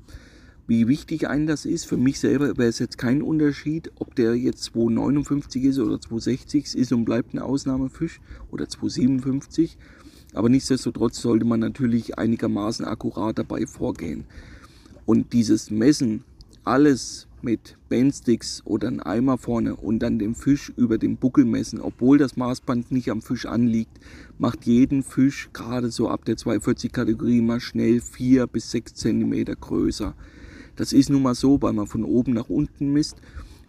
wie 0.67 0.87
wichtig 0.87 1.27
einem 1.27 1.47
das 1.47 1.65
ist. 1.65 1.85
Für 1.85 1.97
mich 1.97 2.19
selber 2.19 2.57
wäre 2.57 2.69
es 2.69 2.79
jetzt 2.79 2.97
kein 2.97 3.21
Unterschied, 3.21 3.91
ob 3.95 4.15
der 4.15 4.35
jetzt 4.35 4.63
259 4.65 5.63
ist 5.63 5.79
oder 5.79 5.99
260 5.99 6.65
Es 6.65 6.75
ist 6.75 6.93
und 6.93 7.05
bleibt 7.05 7.33
ein 7.33 7.39
Ausnahmefisch 7.39 8.21
oder 8.51 8.67
257. 8.67 9.77
Aber 10.33 10.49
nichtsdestotrotz 10.49 11.21
sollte 11.21 11.45
man 11.45 11.59
natürlich 11.59 12.17
einigermaßen 12.17 12.85
akkurat 12.85 13.37
dabei 13.37 13.67
vorgehen. 13.67 14.25
Und 15.05 15.33
dieses 15.33 15.69
Messen, 15.69 16.23
alles 16.63 17.27
mit 17.43 17.77
Bandsticks 17.89 18.61
oder 18.65 18.87
einem 18.87 19.01
Eimer 19.01 19.37
vorne 19.37 19.75
und 19.75 19.99
dann 19.99 20.19
den 20.19 20.35
Fisch 20.35 20.71
über 20.75 20.97
den 20.97 21.17
Buckel 21.17 21.45
messen, 21.45 21.79
obwohl 21.79 22.17
das 22.17 22.37
Maßband 22.37 22.91
nicht 22.91 23.09
am 23.09 23.21
Fisch 23.21 23.45
anliegt, 23.45 23.99
macht 24.37 24.65
jeden 24.65 25.03
Fisch 25.03 25.49
gerade 25.53 25.91
so 25.91 26.09
ab 26.09 26.25
der 26.25 26.37
240 26.37 26.91
Kategorie 26.91 27.41
mal 27.41 27.59
schnell 27.59 28.01
4 28.01 28.47
bis 28.47 28.71
6 28.71 28.93
cm 28.95 29.45
größer. 29.59 30.15
Das 30.75 30.93
ist 30.93 31.09
nun 31.09 31.21
mal 31.21 31.35
so, 31.35 31.61
weil 31.61 31.73
man 31.73 31.87
von 31.87 32.03
oben 32.03 32.33
nach 32.33 32.49
unten 32.49 32.93
misst 32.93 33.17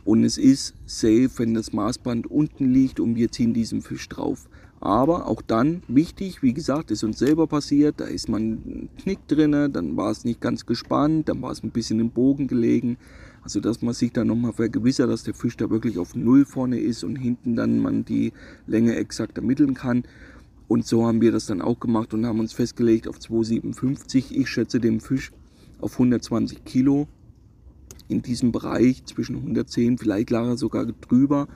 und 0.04 0.24
es 0.24 0.38
ist 0.38 0.74
safe, 0.86 1.30
wenn 1.36 1.54
das 1.54 1.72
Maßband 1.72 2.30
unten 2.30 2.72
liegt 2.72 3.00
und 3.00 3.16
wir 3.16 3.30
ziehen 3.30 3.54
diesen 3.54 3.82
Fisch 3.82 4.08
drauf. 4.08 4.48
Aber 4.80 5.28
auch 5.28 5.40
dann 5.40 5.82
wichtig, 5.88 6.42
wie 6.42 6.52
gesagt, 6.52 6.90
ist 6.90 7.04
uns 7.04 7.18
selber 7.18 7.46
passiert, 7.46 8.00
da 8.00 8.04
ist 8.04 8.28
man 8.28 8.42
ein 8.42 8.88
Knick 8.98 9.26
drin, 9.28 9.52
dann 9.72 9.96
war 9.96 10.10
es 10.10 10.24
nicht 10.24 10.42
ganz 10.42 10.66
gespannt, 10.66 11.30
dann 11.30 11.40
war 11.40 11.52
es 11.52 11.62
ein 11.62 11.70
bisschen 11.70 12.00
im 12.00 12.10
Bogen 12.10 12.48
gelegen. 12.48 12.98
Also 13.44 13.60
dass 13.60 13.82
man 13.82 13.94
sich 13.94 14.12
dann 14.12 14.26
nochmal 14.26 14.52
vergewissert, 14.52 15.08
dass 15.08 15.22
der 15.22 15.34
Fisch 15.34 15.56
da 15.56 15.70
wirklich 15.70 15.98
auf 15.98 16.16
Null 16.16 16.44
vorne 16.44 16.80
ist 16.80 17.04
und 17.04 17.16
hinten 17.16 17.54
dann 17.54 17.78
man 17.78 18.04
die 18.04 18.32
Länge 18.66 18.96
exakt 18.96 19.38
ermitteln 19.38 19.74
kann. 19.74 20.02
Und 20.66 20.86
so 20.86 21.06
haben 21.06 21.20
wir 21.20 21.30
das 21.30 21.46
dann 21.46 21.62
auch 21.62 21.78
gemacht 21.78 22.14
und 22.14 22.26
haben 22.26 22.40
uns 22.40 22.52
festgelegt 22.54 23.06
auf 23.06 23.18
2,57. 23.18 24.32
Ich 24.32 24.48
schätze 24.48 24.80
den 24.80 25.00
Fisch 25.00 25.30
auf 25.80 25.92
120 25.92 26.64
Kilo. 26.64 27.06
In 28.08 28.22
diesem 28.22 28.50
Bereich 28.50 29.04
zwischen 29.04 29.36
110, 29.36 29.98
vielleicht 29.98 30.30
lag 30.30 30.46
er 30.46 30.56
sogar 30.56 30.86
drüber. 30.86 31.48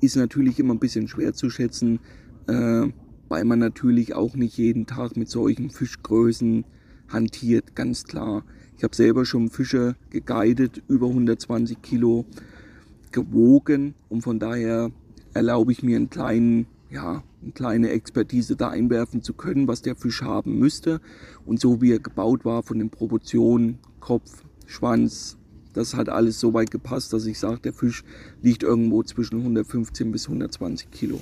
Ist 0.00 0.16
natürlich 0.16 0.58
immer 0.58 0.74
ein 0.74 0.78
bisschen 0.78 1.08
schwer 1.08 1.32
zu 1.32 1.50
schätzen 1.50 2.00
äh, 2.46 2.88
weil 3.28 3.44
man 3.44 3.58
natürlich 3.58 4.14
auch 4.14 4.34
nicht 4.34 4.56
jeden 4.58 4.86
Tag 4.86 5.16
mit 5.16 5.28
solchen 5.28 5.70
Fischgrößen 5.70 6.64
hantiert, 7.08 7.74
ganz 7.74 8.04
klar. 8.04 8.44
Ich 8.76 8.84
habe 8.84 8.94
selber 8.94 9.24
schon 9.24 9.50
Fische 9.50 9.96
geguidet, 10.10 10.82
über 10.88 11.06
120 11.06 11.80
Kilo 11.80 12.24
gewogen 13.12 13.94
und 14.08 14.22
von 14.22 14.38
daher 14.38 14.90
erlaube 15.32 15.72
ich 15.72 15.82
mir 15.82 15.96
einen 15.96 16.10
kleinen, 16.10 16.66
ja, 16.90 17.22
eine 17.42 17.52
kleine 17.52 17.90
Expertise 17.90 18.56
da 18.56 18.70
einwerfen 18.70 19.22
zu 19.22 19.34
können, 19.34 19.68
was 19.68 19.82
der 19.82 19.94
Fisch 19.94 20.22
haben 20.22 20.58
müsste. 20.58 21.00
Und 21.46 21.60
so 21.60 21.80
wie 21.80 21.92
er 21.92 21.98
gebaut 22.00 22.44
war, 22.44 22.62
von 22.62 22.78
den 22.78 22.90
Proportionen, 22.90 23.78
Kopf, 24.00 24.42
Schwanz, 24.66 25.36
das 25.72 25.94
hat 25.94 26.08
alles 26.08 26.40
so 26.40 26.54
weit 26.54 26.70
gepasst, 26.70 27.12
dass 27.12 27.26
ich 27.26 27.38
sage, 27.38 27.60
der 27.60 27.72
Fisch 27.72 28.04
liegt 28.42 28.62
irgendwo 28.62 29.02
zwischen 29.02 29.38
115 29.38 30.10
bis 30.12 30.26
120 30.26 30.90
Kilo. 30.90 31.20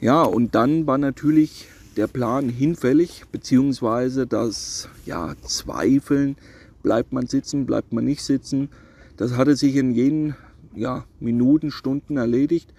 Ja, 0.00 0.22
und 0.22 0.54
dann 0.54 0.86
war 0.86 0.98
natürlich 0.98 1.68
der 1.98 2.06
Plan 2.06 2.48
hinfällig, 2.48 3.24
beziehungsweise 3.32 4.28
das 4.28 4.88
ja, 5.04 5.34
Zweifeln, 5.42 6.36
bleibt 6.84 7.12
man 7.12 7.26
sitzen, 7.26 7.66
bleibt 7.66 7.92
man 7.92 8.04
nicht 8.04 8.22
sitzen. 8.22 8.68
Das 9.16 9.36
hatte 9.36 9.56
sich 9.56 9.74
in 9.74 9.90
jenen 9.90 10.36
ja, 10.76 11.04
Minuten, 11.18 11.72
Stunden 11.72 12.16
erledigt. 12.16 12.72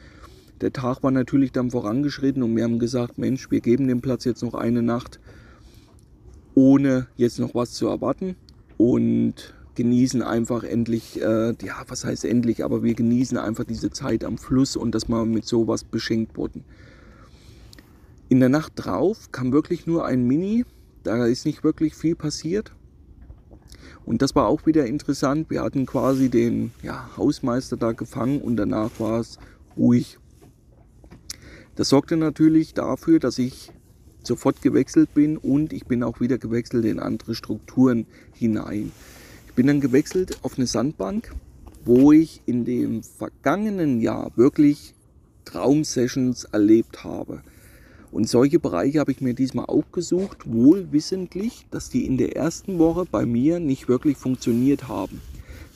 Der 0.62 0.71
Tag 0.71 1.03
war 1.03 1.12
natürlich 1.12 1.51
dann 1.51 1.69
vorangeschritten 1.69 2.41
und 2.43 2.55
wir 2.55 2.63
haben 2.63 2.79
gesagt, 2.79 3.17
Mensch, 3.17 3.51
wir 3.51 3.60
geben 3.60 3.89
dem 3.89 3.99
Platz 3.99 4.23
jetzt 4.23 4.41
noch 4.41 4.53
eine 4.53 4.82
Nacht, 4.82 5.19
ohne 6.55 7.08
jetzt 7.17 7.39
noch 7.39 7.53
was 7.53 7.73
zu 7.73 7.88
erwarten 7.88 8.38
und 8.77 9.53
genießen 9.75 10.21
einfach 10.21 10.63
endlich, 10.63 11.21
äh, 11.21 11.55
ja, 11.62 11.84
was 11.88 12.05
heißt 12.05 12.23
endlich, 12.23 12.63
aber 12.63 12.84
wir 12.84 12.93
genießen 12.93 13.38
einfach 13.38 13.65
diese 13.65 13.91
Zeit 13.91 14.23
am 14.23 14.38
Fluss 14.38 14.77
und 14.77 14.95
dass 14.95 15.10
wir 15.10 15.25
mit 15.25 15.45
sowas 15.45 15.84
beschenkt 15.84 16.38
wurden. 16.38 16.63
In 18.29 18.39
der 18.39 18.49
Nacht 18.49 18.73
drauf 18.75 19.31
kam 19.31 19.51
wirklich 19.51 19.87
nur 19.87 20.05
ein 20.05 20.23
Mini, 20.23 20.63
da 21.01 21.25
ist 21.25 21.47
nicht 21.47 21.63
wirklich 21.63 21.95
viel 21.95 22.15
passiert. 22.15 22.71
Und 24.05 24.21
das 24.21 24.35
war 24.35 24.45
auch 24.45 24.67
wieder 24.67 24.85
interessant. 24.85 25.49
Wir 25.49 25.63
hatten 25.63 25.87
quasi 25.87 26.29
den 26.29 26.71
ja, 26.83 27.09
Hausmeister 27.17 27.75
da 27.75 27.91
gefangen 27.91 28.39
und 28.39 28.55
danach 28.55 28.91
war 28.99 29.19
es 29.19 29.39
ruhig. 29.75 30.19
Das 31.75 31.89
sorgte 31.89 32.17
natürlich 32.17 32.75
dafür, 32.75 33.19
dass 33.19 33.39
ich 33.39 33.71
sofort 34.21 34.61
gewechselt 34.61 35.13
bin 35.15 35.37
und 35.37 35.73
ich 35.73 35.85
bin 35.85 36.03
auch 36.03 36.19
wieder 36.19 36.37
gewechselt 36.37 36.85
in 36.85 36.99
andere 36.99 37.33
Strukturen 37.33 38.05
hinein. 38.33 38.91
Ich 39.47 39.53
bin 39.55 39.65
dann 39.65 39.81
gewechselt 39.81 40.37
auf 40.43 40.55
eine 40.57 40.67
Sandbank, 40.67 41.33
wo 41.83 42.11
ich 42.11 42.43
in 42.45 42.63
dem 42.63 43.01
vergangenen 43.01 44.01
Jahr 44.01 44.31
wirklich 44.35 44.93
Traumsessions 45.45 46.43
erlebt 46.43 47.03
habe. 47.03 47.41
Und 48.11 48.27
solche 48.27 48.59
Bereiche 48.59 48.99
habe 48.99 49.11
ich 49.11 49.21
mir 49.21 49.33
diesmal 49.33 49.65
auch 49.65 49.91
gesucht, 49.91 50.51
wohl 50.51 50.91
wissentlich, 50.91 51.65
dass 51.69 51.89
die 51.89 52.05
in 52.05 52.17
der 52.17 52.35
ersten 52.35 52.79
Woche 52.79 53.05
bei 53.09 53.25
mir 53.25 53.59
nicht 53.59 53.87
wirklich 53.87 54.17
funktioniert 54.17 54.87
haben. 54.87 55.21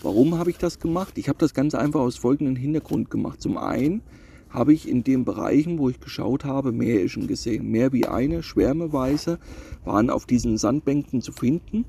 Warum 0.02 0.38
habe 0.38 0.50
ich 0.50 0.58
das 0.58 0.80
gemacht? 0.80 1.18
Ich 1.18 1.30
habe 1.30 1.40
das 1.40 1.54
ganz 1.54 1.76
einfach 1.76 2.02
aus 2.02 2.18
folgendem 2.18 2.56
Hintergrund 2.56 3.10
gemacht. 3.10 3.42
Zum 3.42 3.58
einen 3.58 4.02
habe 4.50 4.74
ich 4.74 4.88
in 4.88 5.04
den 5.04 5.26
Bereichen, 5.26 5.80
wo 5.80 5.90
ich 5.90 6.00
geschaut 6.00 6.44
habe, 6.44 6.72
Meereschen 6.72 7.28
gesehen. 7.28 7.70
Mehr 7.72 7.94
wie 7.94 8.06
eine, 8.06 8.44
schwärmeweise, 8.44 9.40
waren 9.86 10.10
auf 10.10 10.26
diesen 10.26 10.58
Sandbänken 10.58 11.22
zu 11.22 11.32
finden. 11.32 11.86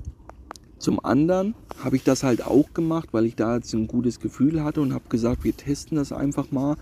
Zum 0.77 1.03
anderen 1.03 1.55
habe 1.83 1.95
ich 1.95 2.03
das 2.03 2.23
halt 2.23 2.45
auch 2.45 2.73
gemacht, 2.73 3.09
weil 3.11 3.25
ich 3.25 3.35
da 3.35 3.55
jetzt 3.55 3.73
ein 3.73 3.87
gutes 3.87 4.19
Gefühl 4.19 4.63
hatte 4.63 4.81
und 4.81 4.93
habe 4.93 5.09
gesagt, 5.09 5.43
wir 5.43 5.55
testen 5.55 5.97
das 5.97 6.11
einfach 6.11 6.51
mal 6.51 6.75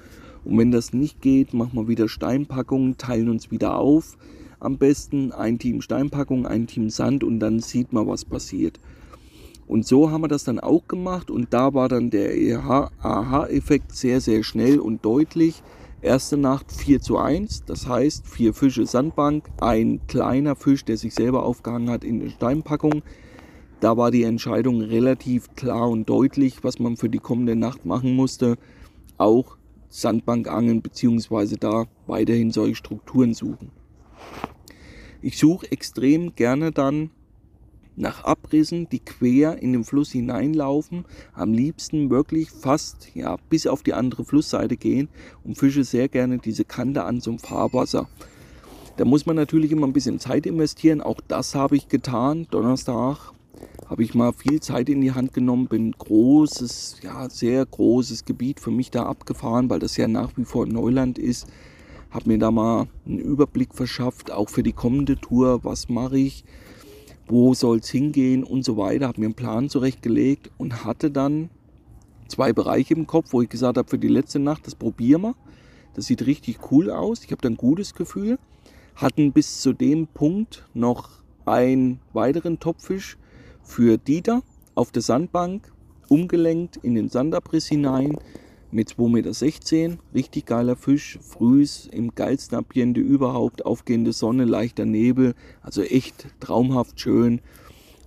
und 0.45 0.57
wenn 0.57 0.71
das 0.71 0.93
nicht 0.93 1.21
geht, 1.21 1.53
machen 1.53 1.75
wir 1.75 1.87
wieder 1.87 2.09
Steinpackungen, 2.09 2.97
teilen 2.97 3.29
uns 3.29 3.51
wieder 3.51 3.77
auf. 3.77 4.17
Am 4.59 4.77
besten 4.77 5.31
ein 5.31 5.59
Team 5.59 5.81
Steinpackung, 5.81 6.45
ein 6.45 6.67
Team 6.67 6.89
Sand 6.89 7.23
und 7.23 7.39
dann 7.39 7.59
sieht 7.59 7.93
man, 7.93 8.07
was 8.07 8.25
passiert. 8.25 8.79
Und 9.67 9.85
so 9.87 10.11
haben 10.11 10.21
wir 10.21 10.27
das 10.27 10.43
dann 10.43 10.59
auch 10.59 10.87
gemacht 10.87 11.31
und 11.31 11.53
da 11.53 11.73
war 11.73 11.89
dann 11.89 12.09
der 12.09 12.59
Aha-Effekt 12.59 13.93
sehr, 13.93 14.21
sehr 14.21 14.43
schnell 14.43 14.79
und 14.79 15.03
deutlich. 15.05 15.63
Erste 16.01 16.35
Nacht 16.35 16.69
4 16.69 16.99
zu 16.99 17.17
1, 17.17 17.63
das 17.65 17.87
heißt 17.87 18.27
vier 18.27 18.53
Fische 18.53 18.85
Sandbank, 18.85 19.45
ein 19.61 20.01
kleiner 20.07 20.57
Fisch, 20.57 20.83
der 20.83 20.97
sich 20.97 21.13
selber 21.13 21.43
aufgehangen 21.45 21.89
hat 21.89 22.03
in 22.03 22.19
der 22.19 22.29
Steinpackung. 22.29 23.03
Da 23.79 23.95
war 23.95 24.11
die 24.11 24.23
Entscheidung 24.23 24.81
relativ 24.81 25.55
klar 25.55 25.89
und 25.89 26.09
deutlich, 26.09 26.61
was 26.63 26.79
man 26.79 26.97
für 26.97 27.09
die 27.09 27.19
kommende 27.19 27.55
Nacht 27.55 27.85
machen 27.85 28.17
musste. 28.17 28.57
Auch 29.17 29.57
Sandbank 29.93 30.47
angeln 30.47 30.81
beziehungsweise 30.81 31.57
da 31.57 31.85
weiterhin 32.07 32.49
solche 32.49 32.73
Strukturen 32.73 33.35
suchen. 33.35 33.69
Ich 35.21 35.37
suche 35.37 35.71
extrem 35.71 36.33
gerne 36.33 36.71
dann 36.71 37.11
nach 37.95 38.23
Abrissen, 38.23 38.89
die 38.89 38.97
quer 38.99 39.61
in 39.61 39.71
den 39.71 39.83
Fluss 39.83 40.11
hineinlaufen, 40.11 41.05
am 41.33 41.53
liebsten 41.53 42.09
wirklich 42.09 42.49
fast 42.49 43.11
ja, 43.13 43.37
bis 43.49 43.67
auf 43.67 43.83
die 43.83 43.93
andere 43.93 44.25
Flussseite 44.25 44.77
gehen 44.77 45.09
und 45.43 45.59
fische 45.59 45.83
sehr 45.83 46.09
gerne 46.09 46.39
diese 46.39 46.65
Kante 46.65 47.03
an 47.03 47.21
zum 47.21 47.37
Fahrwasser. 47.37 48.09
Da 48.97 49.05
muss 49.05 49.27
man 49.27 49.35
natürlich 49.35 49.71
immer 49.71 49.85
ein 49.85 49.93
bisschen 49.93 50.19
Zeit 50.19 50.47
investieren, 50.47 51.01
auch 51.01 51.21
das 51.27 51.53
habe 51.53 51.75
ich 51.75 51.87
getan. 51.87 52.47
Donnerstag 52.49 53.31
habe 53.89 54.03
ich 54.03 54.13
mal 54.13 54.33
viel 54.33 54.59
Zeit 54.59 54.89
in 54.89 55.01
die 55.01 55.11
Hand 55.11 55.33
genommen, 55.33 55.67
bin 55.67 55.91
großes, 55.91 56.97
ja, 57.03 57.29
sehr 57.29 57.65
großes 57.65 58.25
Gebiet 58.25 58.59
für 58.59 58.71
mich 58.71 58.91
da 58.91 59.05
abgefahren, 59.05 59.69
weil 59.69 59.79
das 59.79 59.97
ja 59.97 60.07
nach 60.07 60.31
wie 60.37 60.45
vor 60.45 60.65
Neuland 60.65 61.17
ist. 61.17 61.47
Habe 62.09 62.29
mir 62.29 62.37
da 62.37 62.51
mal 62.51 62.87
einen 63.05 63.19
Überblick 63.19 63.73
verschafft, 63.73 64.31
auch 64.31 64.49
für 64.49 64.63
die 64.63 64.73
kommende 64.73 65.17
Tour, 65.17 65.63
was 65.63 65.89
mache 65.89 66.17
ich, 66.17 66.45
wo 67.27 67.53
soll 67.53 67.79
es 67.79 67.89
hingehen 67.89 68.43
und 68.43 68.63
so 68.63 68.77
weiter. 68.77 69.07
Habe 69.07 69.19
mir 69.19 69.27
einen 69.27 69.35
Plan 69.35 69.69
zurechtgelegt 69.69 70.51
und 70.57 70.85
hatte 70.85 71.09
dann 71.09 71.49
zwei 72.27 72.53
Bereiche 72.53 72.93
im 72.93 73.07
Kopf, 73.07 73.33
wo 73.33 73.41
ich 73.41 73.49
gesagt 73.49 73.77
habe, 73.77 73.89
für 73.89 73.97
die 73.97 74.07
letzte 74.07 74.39
Nacht, 74.39 74.67
das 74.67 74.75
probieren 74.75 75.21
wir. 75.21 75.35
Das 75.95 76.05
sieht 76.05 76.25
richtig 76.25 76.71
cool 76.71 76.89
aus. 76.89 77.23
Ich 77.23 77.31
habe 77.31 77.41
da 77.41 77.49
ein 77.49 77.57
gutes 77.57 77.93
Gefühl. 77.93 78.39
Hatten 78.95 79.31
bis 79.31 79.61
zu 79.61 79.73
dem 79.73 80.07
Punkt 80.07 80.67
noch 80.73 81.09
einen 81.45 81.99
weiteren 82.13 82.59
Topfisch 82.59 83.17
für 83.63 83.97
Dieter 83.97 84.43
auf 84.75 84.91
der 84.91 85.01
Sandbank, 85.01 85.71
umgelenkt 86.09 86.77
in 86.77 86.95
den 86.95 87.09
Sandabriss 87.09 87.67
hinein 87.67 88.17
mit 88.71 88.91
2,16 88.91 89.87
Meter. 89.87 90.03
Richtig 90.13 90.45
geiler 90.45 90.75
Fisch, 90.75 91.19
frühs 91.21 91.87
im 91.91 92.15
geilsten 92.15 92.57
Ambiente 92.57 92.99
überhaupt, 92.99 93.65
aufgehende 93.65 94.13
Sonne, 94.13 94.45
leichter 94.45 94.85
Nebel, 94.85 95.35
also 95.61 95.81
echt 95.81 96.27
traumhaft 96.39 96.99
schön. 96.99 97.41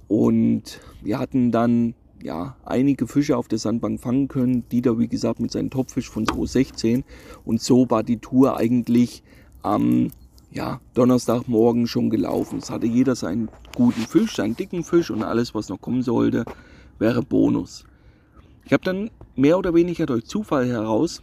Und 0.09 0.81
wir 1.03 1.19
hatten 1.19 1.51
dann 1.51 1.95
ja, 2.23 2.57
einige 2.65 3.07
Fische 3.07 3.37
auf 3.37 3.49
der 3.49 3.59
Sandbank 3.59 4.01
fangen 4.01 4.29
können. 4.29 4.69
Dieter, 4.69 4.99
wie 4.99 5.09
gesagt, 5.09 5.41
mit 5.41 5.53
seinem 5.53 5.71
Topfisch 5.71 6.11
von 6.11 6.27
216. 6.27 7.05
Und 7.45 7.61
so 7.61 7.91
war 7.91 8.03
die 8.03 8.19
Tour 8.19 8.57
eigentlich 8.57 9.23
am 9.63 10.11
ja, 10.57 10.81
Donnerstagmorgen 10.95 11.87
schon 11.87 12.09
gelaufen. 12.09 12.61
Es 12.61 12.71
hatte 12.71 12.87
jeder 12.87 13.15
seinen 13.15 13.51
guten 13.75 14.01
Fisch, 14.01 14.37
seinen 14.37 14.57
dicken 14.57 14.85
Fisch 14.85 15.11
und 15.11 15.23
alles, 15.23 15.55
was 15.55 15.69
noch 15.69 15.81
kommen 15.81 16.03
sollte, 16.03 16.47
wäre 16.99 17.23
Bonus. 17.23 17.85
Ich 18.65 18.73
habe 18.73 18.83
dann 18.83 19.11
mehr 19.37 19.59
oder 19.59 19.75
weniger 19.75 20.07
durch 20.07 20.25
Zufall 20.25 20.67
heraus 20.67 21.21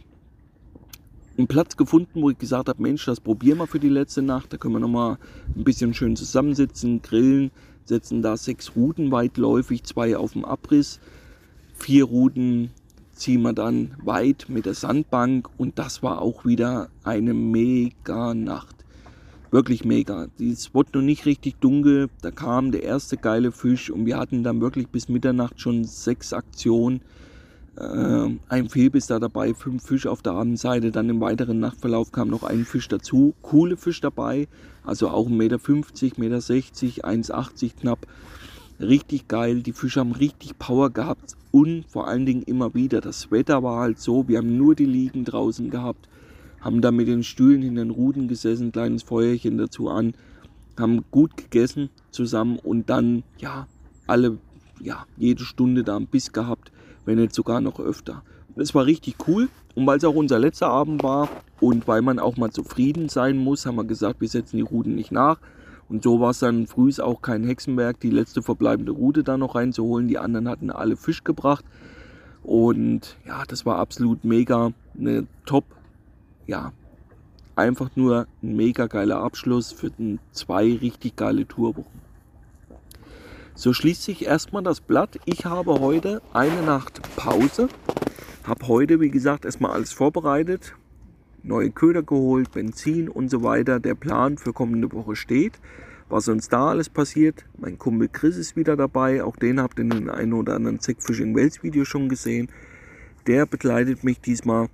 einen 1.36 1.48
Platz 1.48 1.76
gefunden, 1.76 2.22
wo 2.22 2.30
ich 2.30 2.38
gesagt 2.38 2.68
habe, 2.68 2.80
Mensch, 2.80 3.04
das 3.06 3.18
probieren 3.18 3.58
wir 3.58 3.66
für 3.66 3.80
die 3.80 3.88
letzte 3.88 4.22
Nacht. 4.22 4.52
Da 4.52 4.56
können 4.56 4.74
wir 4.74 4.80
nochmal 4.80 5.18
ein 5.56 5.64
bisschen 5.64 5.94
schön 5.94 6.14
zusammensitzen, 6.14 7.02
grillen, 7.02 7.50
setzen 7.86 8.22
da 8.22 8.36
sechs 8.36 8.76
Routen 8.76 9.10
weitläufig, 9.10 9.82
zwei 9.82 10.16
auf 10.16 10.34
dem 10.34 10.44
Abriss, 10.44 11.00
vier 11.74 12.04
Routen 12.04 12.70
ziehen 13.12 13.42
wir 13.42 13.52
dann 13.52 13.96
weit 13.98 14.46
mit 14.48 14.66
der 14.66 14.74
Sandbank 14.74 15.48
und 15.58 15.76
das 15.78 16.04
war 16.04 16.22
auch 16.22 16.44
wieder 16.44 16.88
eine 17.02 17.34
mega 17.34 18.32
Nacht 18.32 18.83
wirklich 19.54 19.84
mega. 19.84 20.26
Es 20.40 20.74
wurde 20.74 20.98
noch 20.98 21.04
nicht 21.04 21.26
richtig 21.26 21.60
dunkel, 21.60 22.10
da 22.22 22.32
kam 22.32 22.72
der 22.72 22.82
erste 22.82 23.16
geile 23.16 23.52
Fisch 23.52 23.88
und 23.88 24.04
wir 24.04 24.18
hatten 24.18 24.42
dann 24.42 24.60
wirklich 24.60 24.88
bis 24.88 25.08
Mitternacht 25.08 25.60
schon 25.60 25.84
sechs 25.84 26.32
Aktionen. 26.32 27.00
Äh, 27.76 28.30
ein 28.48 28.68
Fehlbiss 28.68 29.06
da 29.06 29.20
dabei, 29.20 29.54
fünf 29.54 29.84
Fische 29.84 30.10
auf 30.10 30.22
der 30.22 30.32
Abendseite, 30.32 30.90
dann 30.90 31.08
im 31.08 31.20
weiteren 31.20 31.60
Nachtverlauf 31.60 32.10
kam 32.10 32.30
noch 32.30 32.42
ein 32.42 32.64
Fisch 32.64 32.88
dazu. 32.88 33.34
Coole 33.42 33.76
Fisch 33.76 34.00
dabei, 34.00 34.48
also 34.82 35.08
auch 35.08 35.28
1,50 35.28 35.30
Meter, 35.30 35.56
1,60 35.56 36.18
Meter, 36.18 37.08
1,80 37.08 37.76
knapp. 37.80 38.08
Richtig 38.80 39.28
geil, 39.28 39.62
die 39.62 39.72
Fische 39.72 40.00
haben 40.00 40.12
richtig 40.12 40.58
Power 40.58 40.90
gehabt 40.90 41.36
und 41.52 41.84
vor 41.88 42.08
allen 42.08 42.26
Dingen 42.26 42.42
immer 42.42 42.74
wieder. 42.74 43.00
Das 43.00 43.30
Wetter 43.30 43.62
war 43.62 43.78
halt 43.78 44.00
so, 44.00 44.26
wir 44.26 44.38
haben 44.38 44.56
nur 44.56 44.74
die 44.74 44.84
Liegen 44.84 45.24
draußen 45.24 45.70
gehabt 45.70 46.08
haben 46.64 46.80
da 46.80 46.90
mit 46.90 47.08
den 47.08 47.22
Stühlen 47.22 47.62
in 47.62 47.76
den 47.76 47.90
Ruden 47.90 48.26
gesessen, 48.26 48.72
kleines 48.72 49.02
Feuerchen 49.02 49.58
dazu 49.58 49.90
an, 49.90 50.14
haben 50.78 51.04
gut 51.10 51.36
gegessen 51.36 51.90
zusammen 52.10 52.58
und 52.58 52.88
dann, 52.88 53.22
ja, 53.38 53.68
alle, 54.06 54.38
ja, 54.80 55.06
jede 55.16 55.44
Stunde 55.44 55.84
da 55.84 55.96
ein 55.96 56.06
Biss 56.06 56.32
gehabt, 56.32 56.72
wenn 57.04 57.18
nicht 57.18 57.34
sogar 57.34 57.60
noch 57.60 57.78
öfter. 57.78 58.22
Es 58.56 58.74
war 58.74 58.86
richtig 58.86 59.16
cool 59.28 59.48
und 59.74 59.86
weil 59.86 59.98
es 59.98 60.04
auch 60.04 60.14
unser 60.14 60.38
letzter 60.38 60.68
Abend 60.68 61.02
war 61.02 61.28
und 61.60 61.86
weil 61.86 62.02
man 62.02 62.18
auch 62.18 62.36
mal 62.36 62.50
zufrieden 62.50 63.08
sein 63.08 63.36
muss, 63.36 63.66
haben 63.66 63.76
wir 63.76 63.84
gesagt, 63.84 64.20
wir 64.20 64.28
setzen 64.28 64.56
die 64.56 64.62
Ruden 64.62 64.94
nicht 64.94 65.12
nach. 65.12 65.38
Und 65.88 66.02
so 66.02 66.18
war 66.18 66.30
es 66.30 66.38
dann 66.38 66.66
früh 66.66 66.90
auch 66.98 67.20
kein 67.20 67.44
Hexenwerk, 67.44 68.00
die 68.00 68.10
letzte 68.10 68.42
verbleibende 68.42 68.92
Rute 68.92 69.22
da 69.22 69.36
noch 69.36 69.54
reinzuholen. 69.54 70.08
Die 70.08 70.18
anderen 70.18 70.48
hatten 70.48 70.70
alle 70.70 70.96
Fisch 70.96 71.24
gebracht. 71.24 71.64
Und 72.42 73.16
ja, 73.26 73.42
das 73.46 73.66
war 73.66 73.76
absolut 73.76 74.24
mega. 74.24 74.72
Eine 74.98 75.26
top 75.44 75.64
ja, 76.46 76.72
einfach 77.56 77.90
nur 77.94 78.26
ein 78.42 78.56
mega 78.56 78.86
geiler 78.86 79.20
Abschluss 79.20 79.72
für 79.72 79.90
zwei 80.32 80.76
richtig 80.76 81.16
geile 81.16 81.46
Tourwochen. 81.46 82.04
So 83.54 83.72
schließt 83.72 84.02
sich 84.02 84.26
erstmal 84.26 84.64
das 84.64 84.80
Blatt. 84.80 85.20
Ich 85.26 85.44
habe 85.44 85.78
heute 85.78 86.20
eine 86.32 86.62
Nacht 86.62 87.00
Pause. 87.14 87.68
Habe 88.42 88.66
heute, 88.66 89.00
wie 89.00 89.10
gesagt, 89.10 89.44
erstmal 89.44 89.70
alles 89.70 89.92
vorbereitet. 89.92 90.74
Neue 91.44 91.70
Köder 91.70 92.02
geholt, 92.02 92.50
Benzin 92.50 93.08
und 93.08 93.30
so 93.30 93.44
weiter. 93.44 93.78
Der 93.78 93.94
Plan 93.94 94.38
für 94.38 94.52
kommende 94.52 94.92
Woche 94.92 95.14
steht. 95.14 95.60
Was 96.08 96.26
uns 96.28 96.48
da 96.48 96.70
alles 96.70 96.88
passiert. 96.88 97.44
Mein 97.56 97.78
Kumpel 97.78 98.08
Chris 98.08 98.36
ist 98.36 98.56
wieder 98.56 98.76
dabei. 98.76 99.22
Auch 99.22 99.36
den 99.36 99.60
habt 99.60 99.78
ihr 99.78 99.84
in 99.84 99.90
den 99.90 100.10
einen 100.10 100.32
oder 100.32 100.56
anderen 100.56 100.80
Zack 100.80 100.96
Fishing 101.00 101.36
Wells 101.36 101.62
Video 101.62 101.84
schon 101.84 102.08
gesehen. 102.08 102.48
Der 103.28 103.46
begleitet 103.46 104.02
mich 104.02 104.20
diesmal 104.20 104.68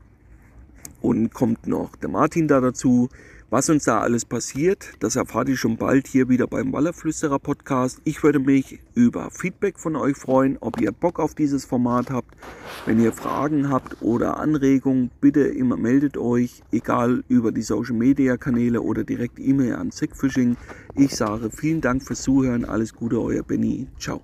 und 1.01 1.33
kommt 1.33 1.67
noch 1.67 1.97
der 1.97 2.09
Martin 2.09 2.49
da 2.49 2.61
dazu. 2.61 3.09
Was 3.53 3.69
uns 3.69 3.83
da 3.83 3.99
alles 3.99 4.25
passiert, 4.25 4.93
das 5.01 5.17
erfahrt 5.17 5.49
ihr 5.49 5.57
schon 5.57 5.77
bald 5.77 6.07
hier 6.07 6.29
wieder 6.29 6.47
beim 6.47 6.73
Wallerflüsterer 6.73 7.41
Podcast. 7.41 8.01
Ich 8.05 8.23
würde 8.23 8.39
mich 8.39 8.79
über 8.95 9.29
Feedback 9.33 9.81
von 9.81 9.97
euch 9.97 10.17
freuen, 10.17 10.57
ob 10.61 10.81
ihr 10.81 10.93
Bock 10.93 11.19
auf 11.19 11.35
dieses 11.35 11.65
Format 11.65 12.11
habt. 12.11 12.33
Wenn 12.87 13.01
ihr 13.01 13.13
Fragen 13.13 13.69
habt 13.69 14.03
oder 14.03 14.37
Anregungen, 14.39 15.11
bitte 15.21 15.41
immer 15.41 15.77
meldet 15.77 16.17
euch, 16.17 16.63
egal 16.71 17.25
über 17.27 17.51
die 17.51 17.63
Social 17.63 17.97
Media 17.97 18.37
Kanäle 18.37 18.83
oder 18.83 19.03
direkt 19.03 19.41
E-Mail 19.41 19.75
an 19.75 19.91
Sickfishing. 19.91 20.57
Ich 20.95 21.17
sage 21.17 21.51
vielen 21.51 21.81
Dank 21.81 22.05
fürs 22.05 22.23
Zuhören, 22.23 22.65
alles 22.65 22.95
Gute, 22.95 23.21
euer 23.21 23.43
Benny. 23.43 23.89
Ciao. 23.99 24.23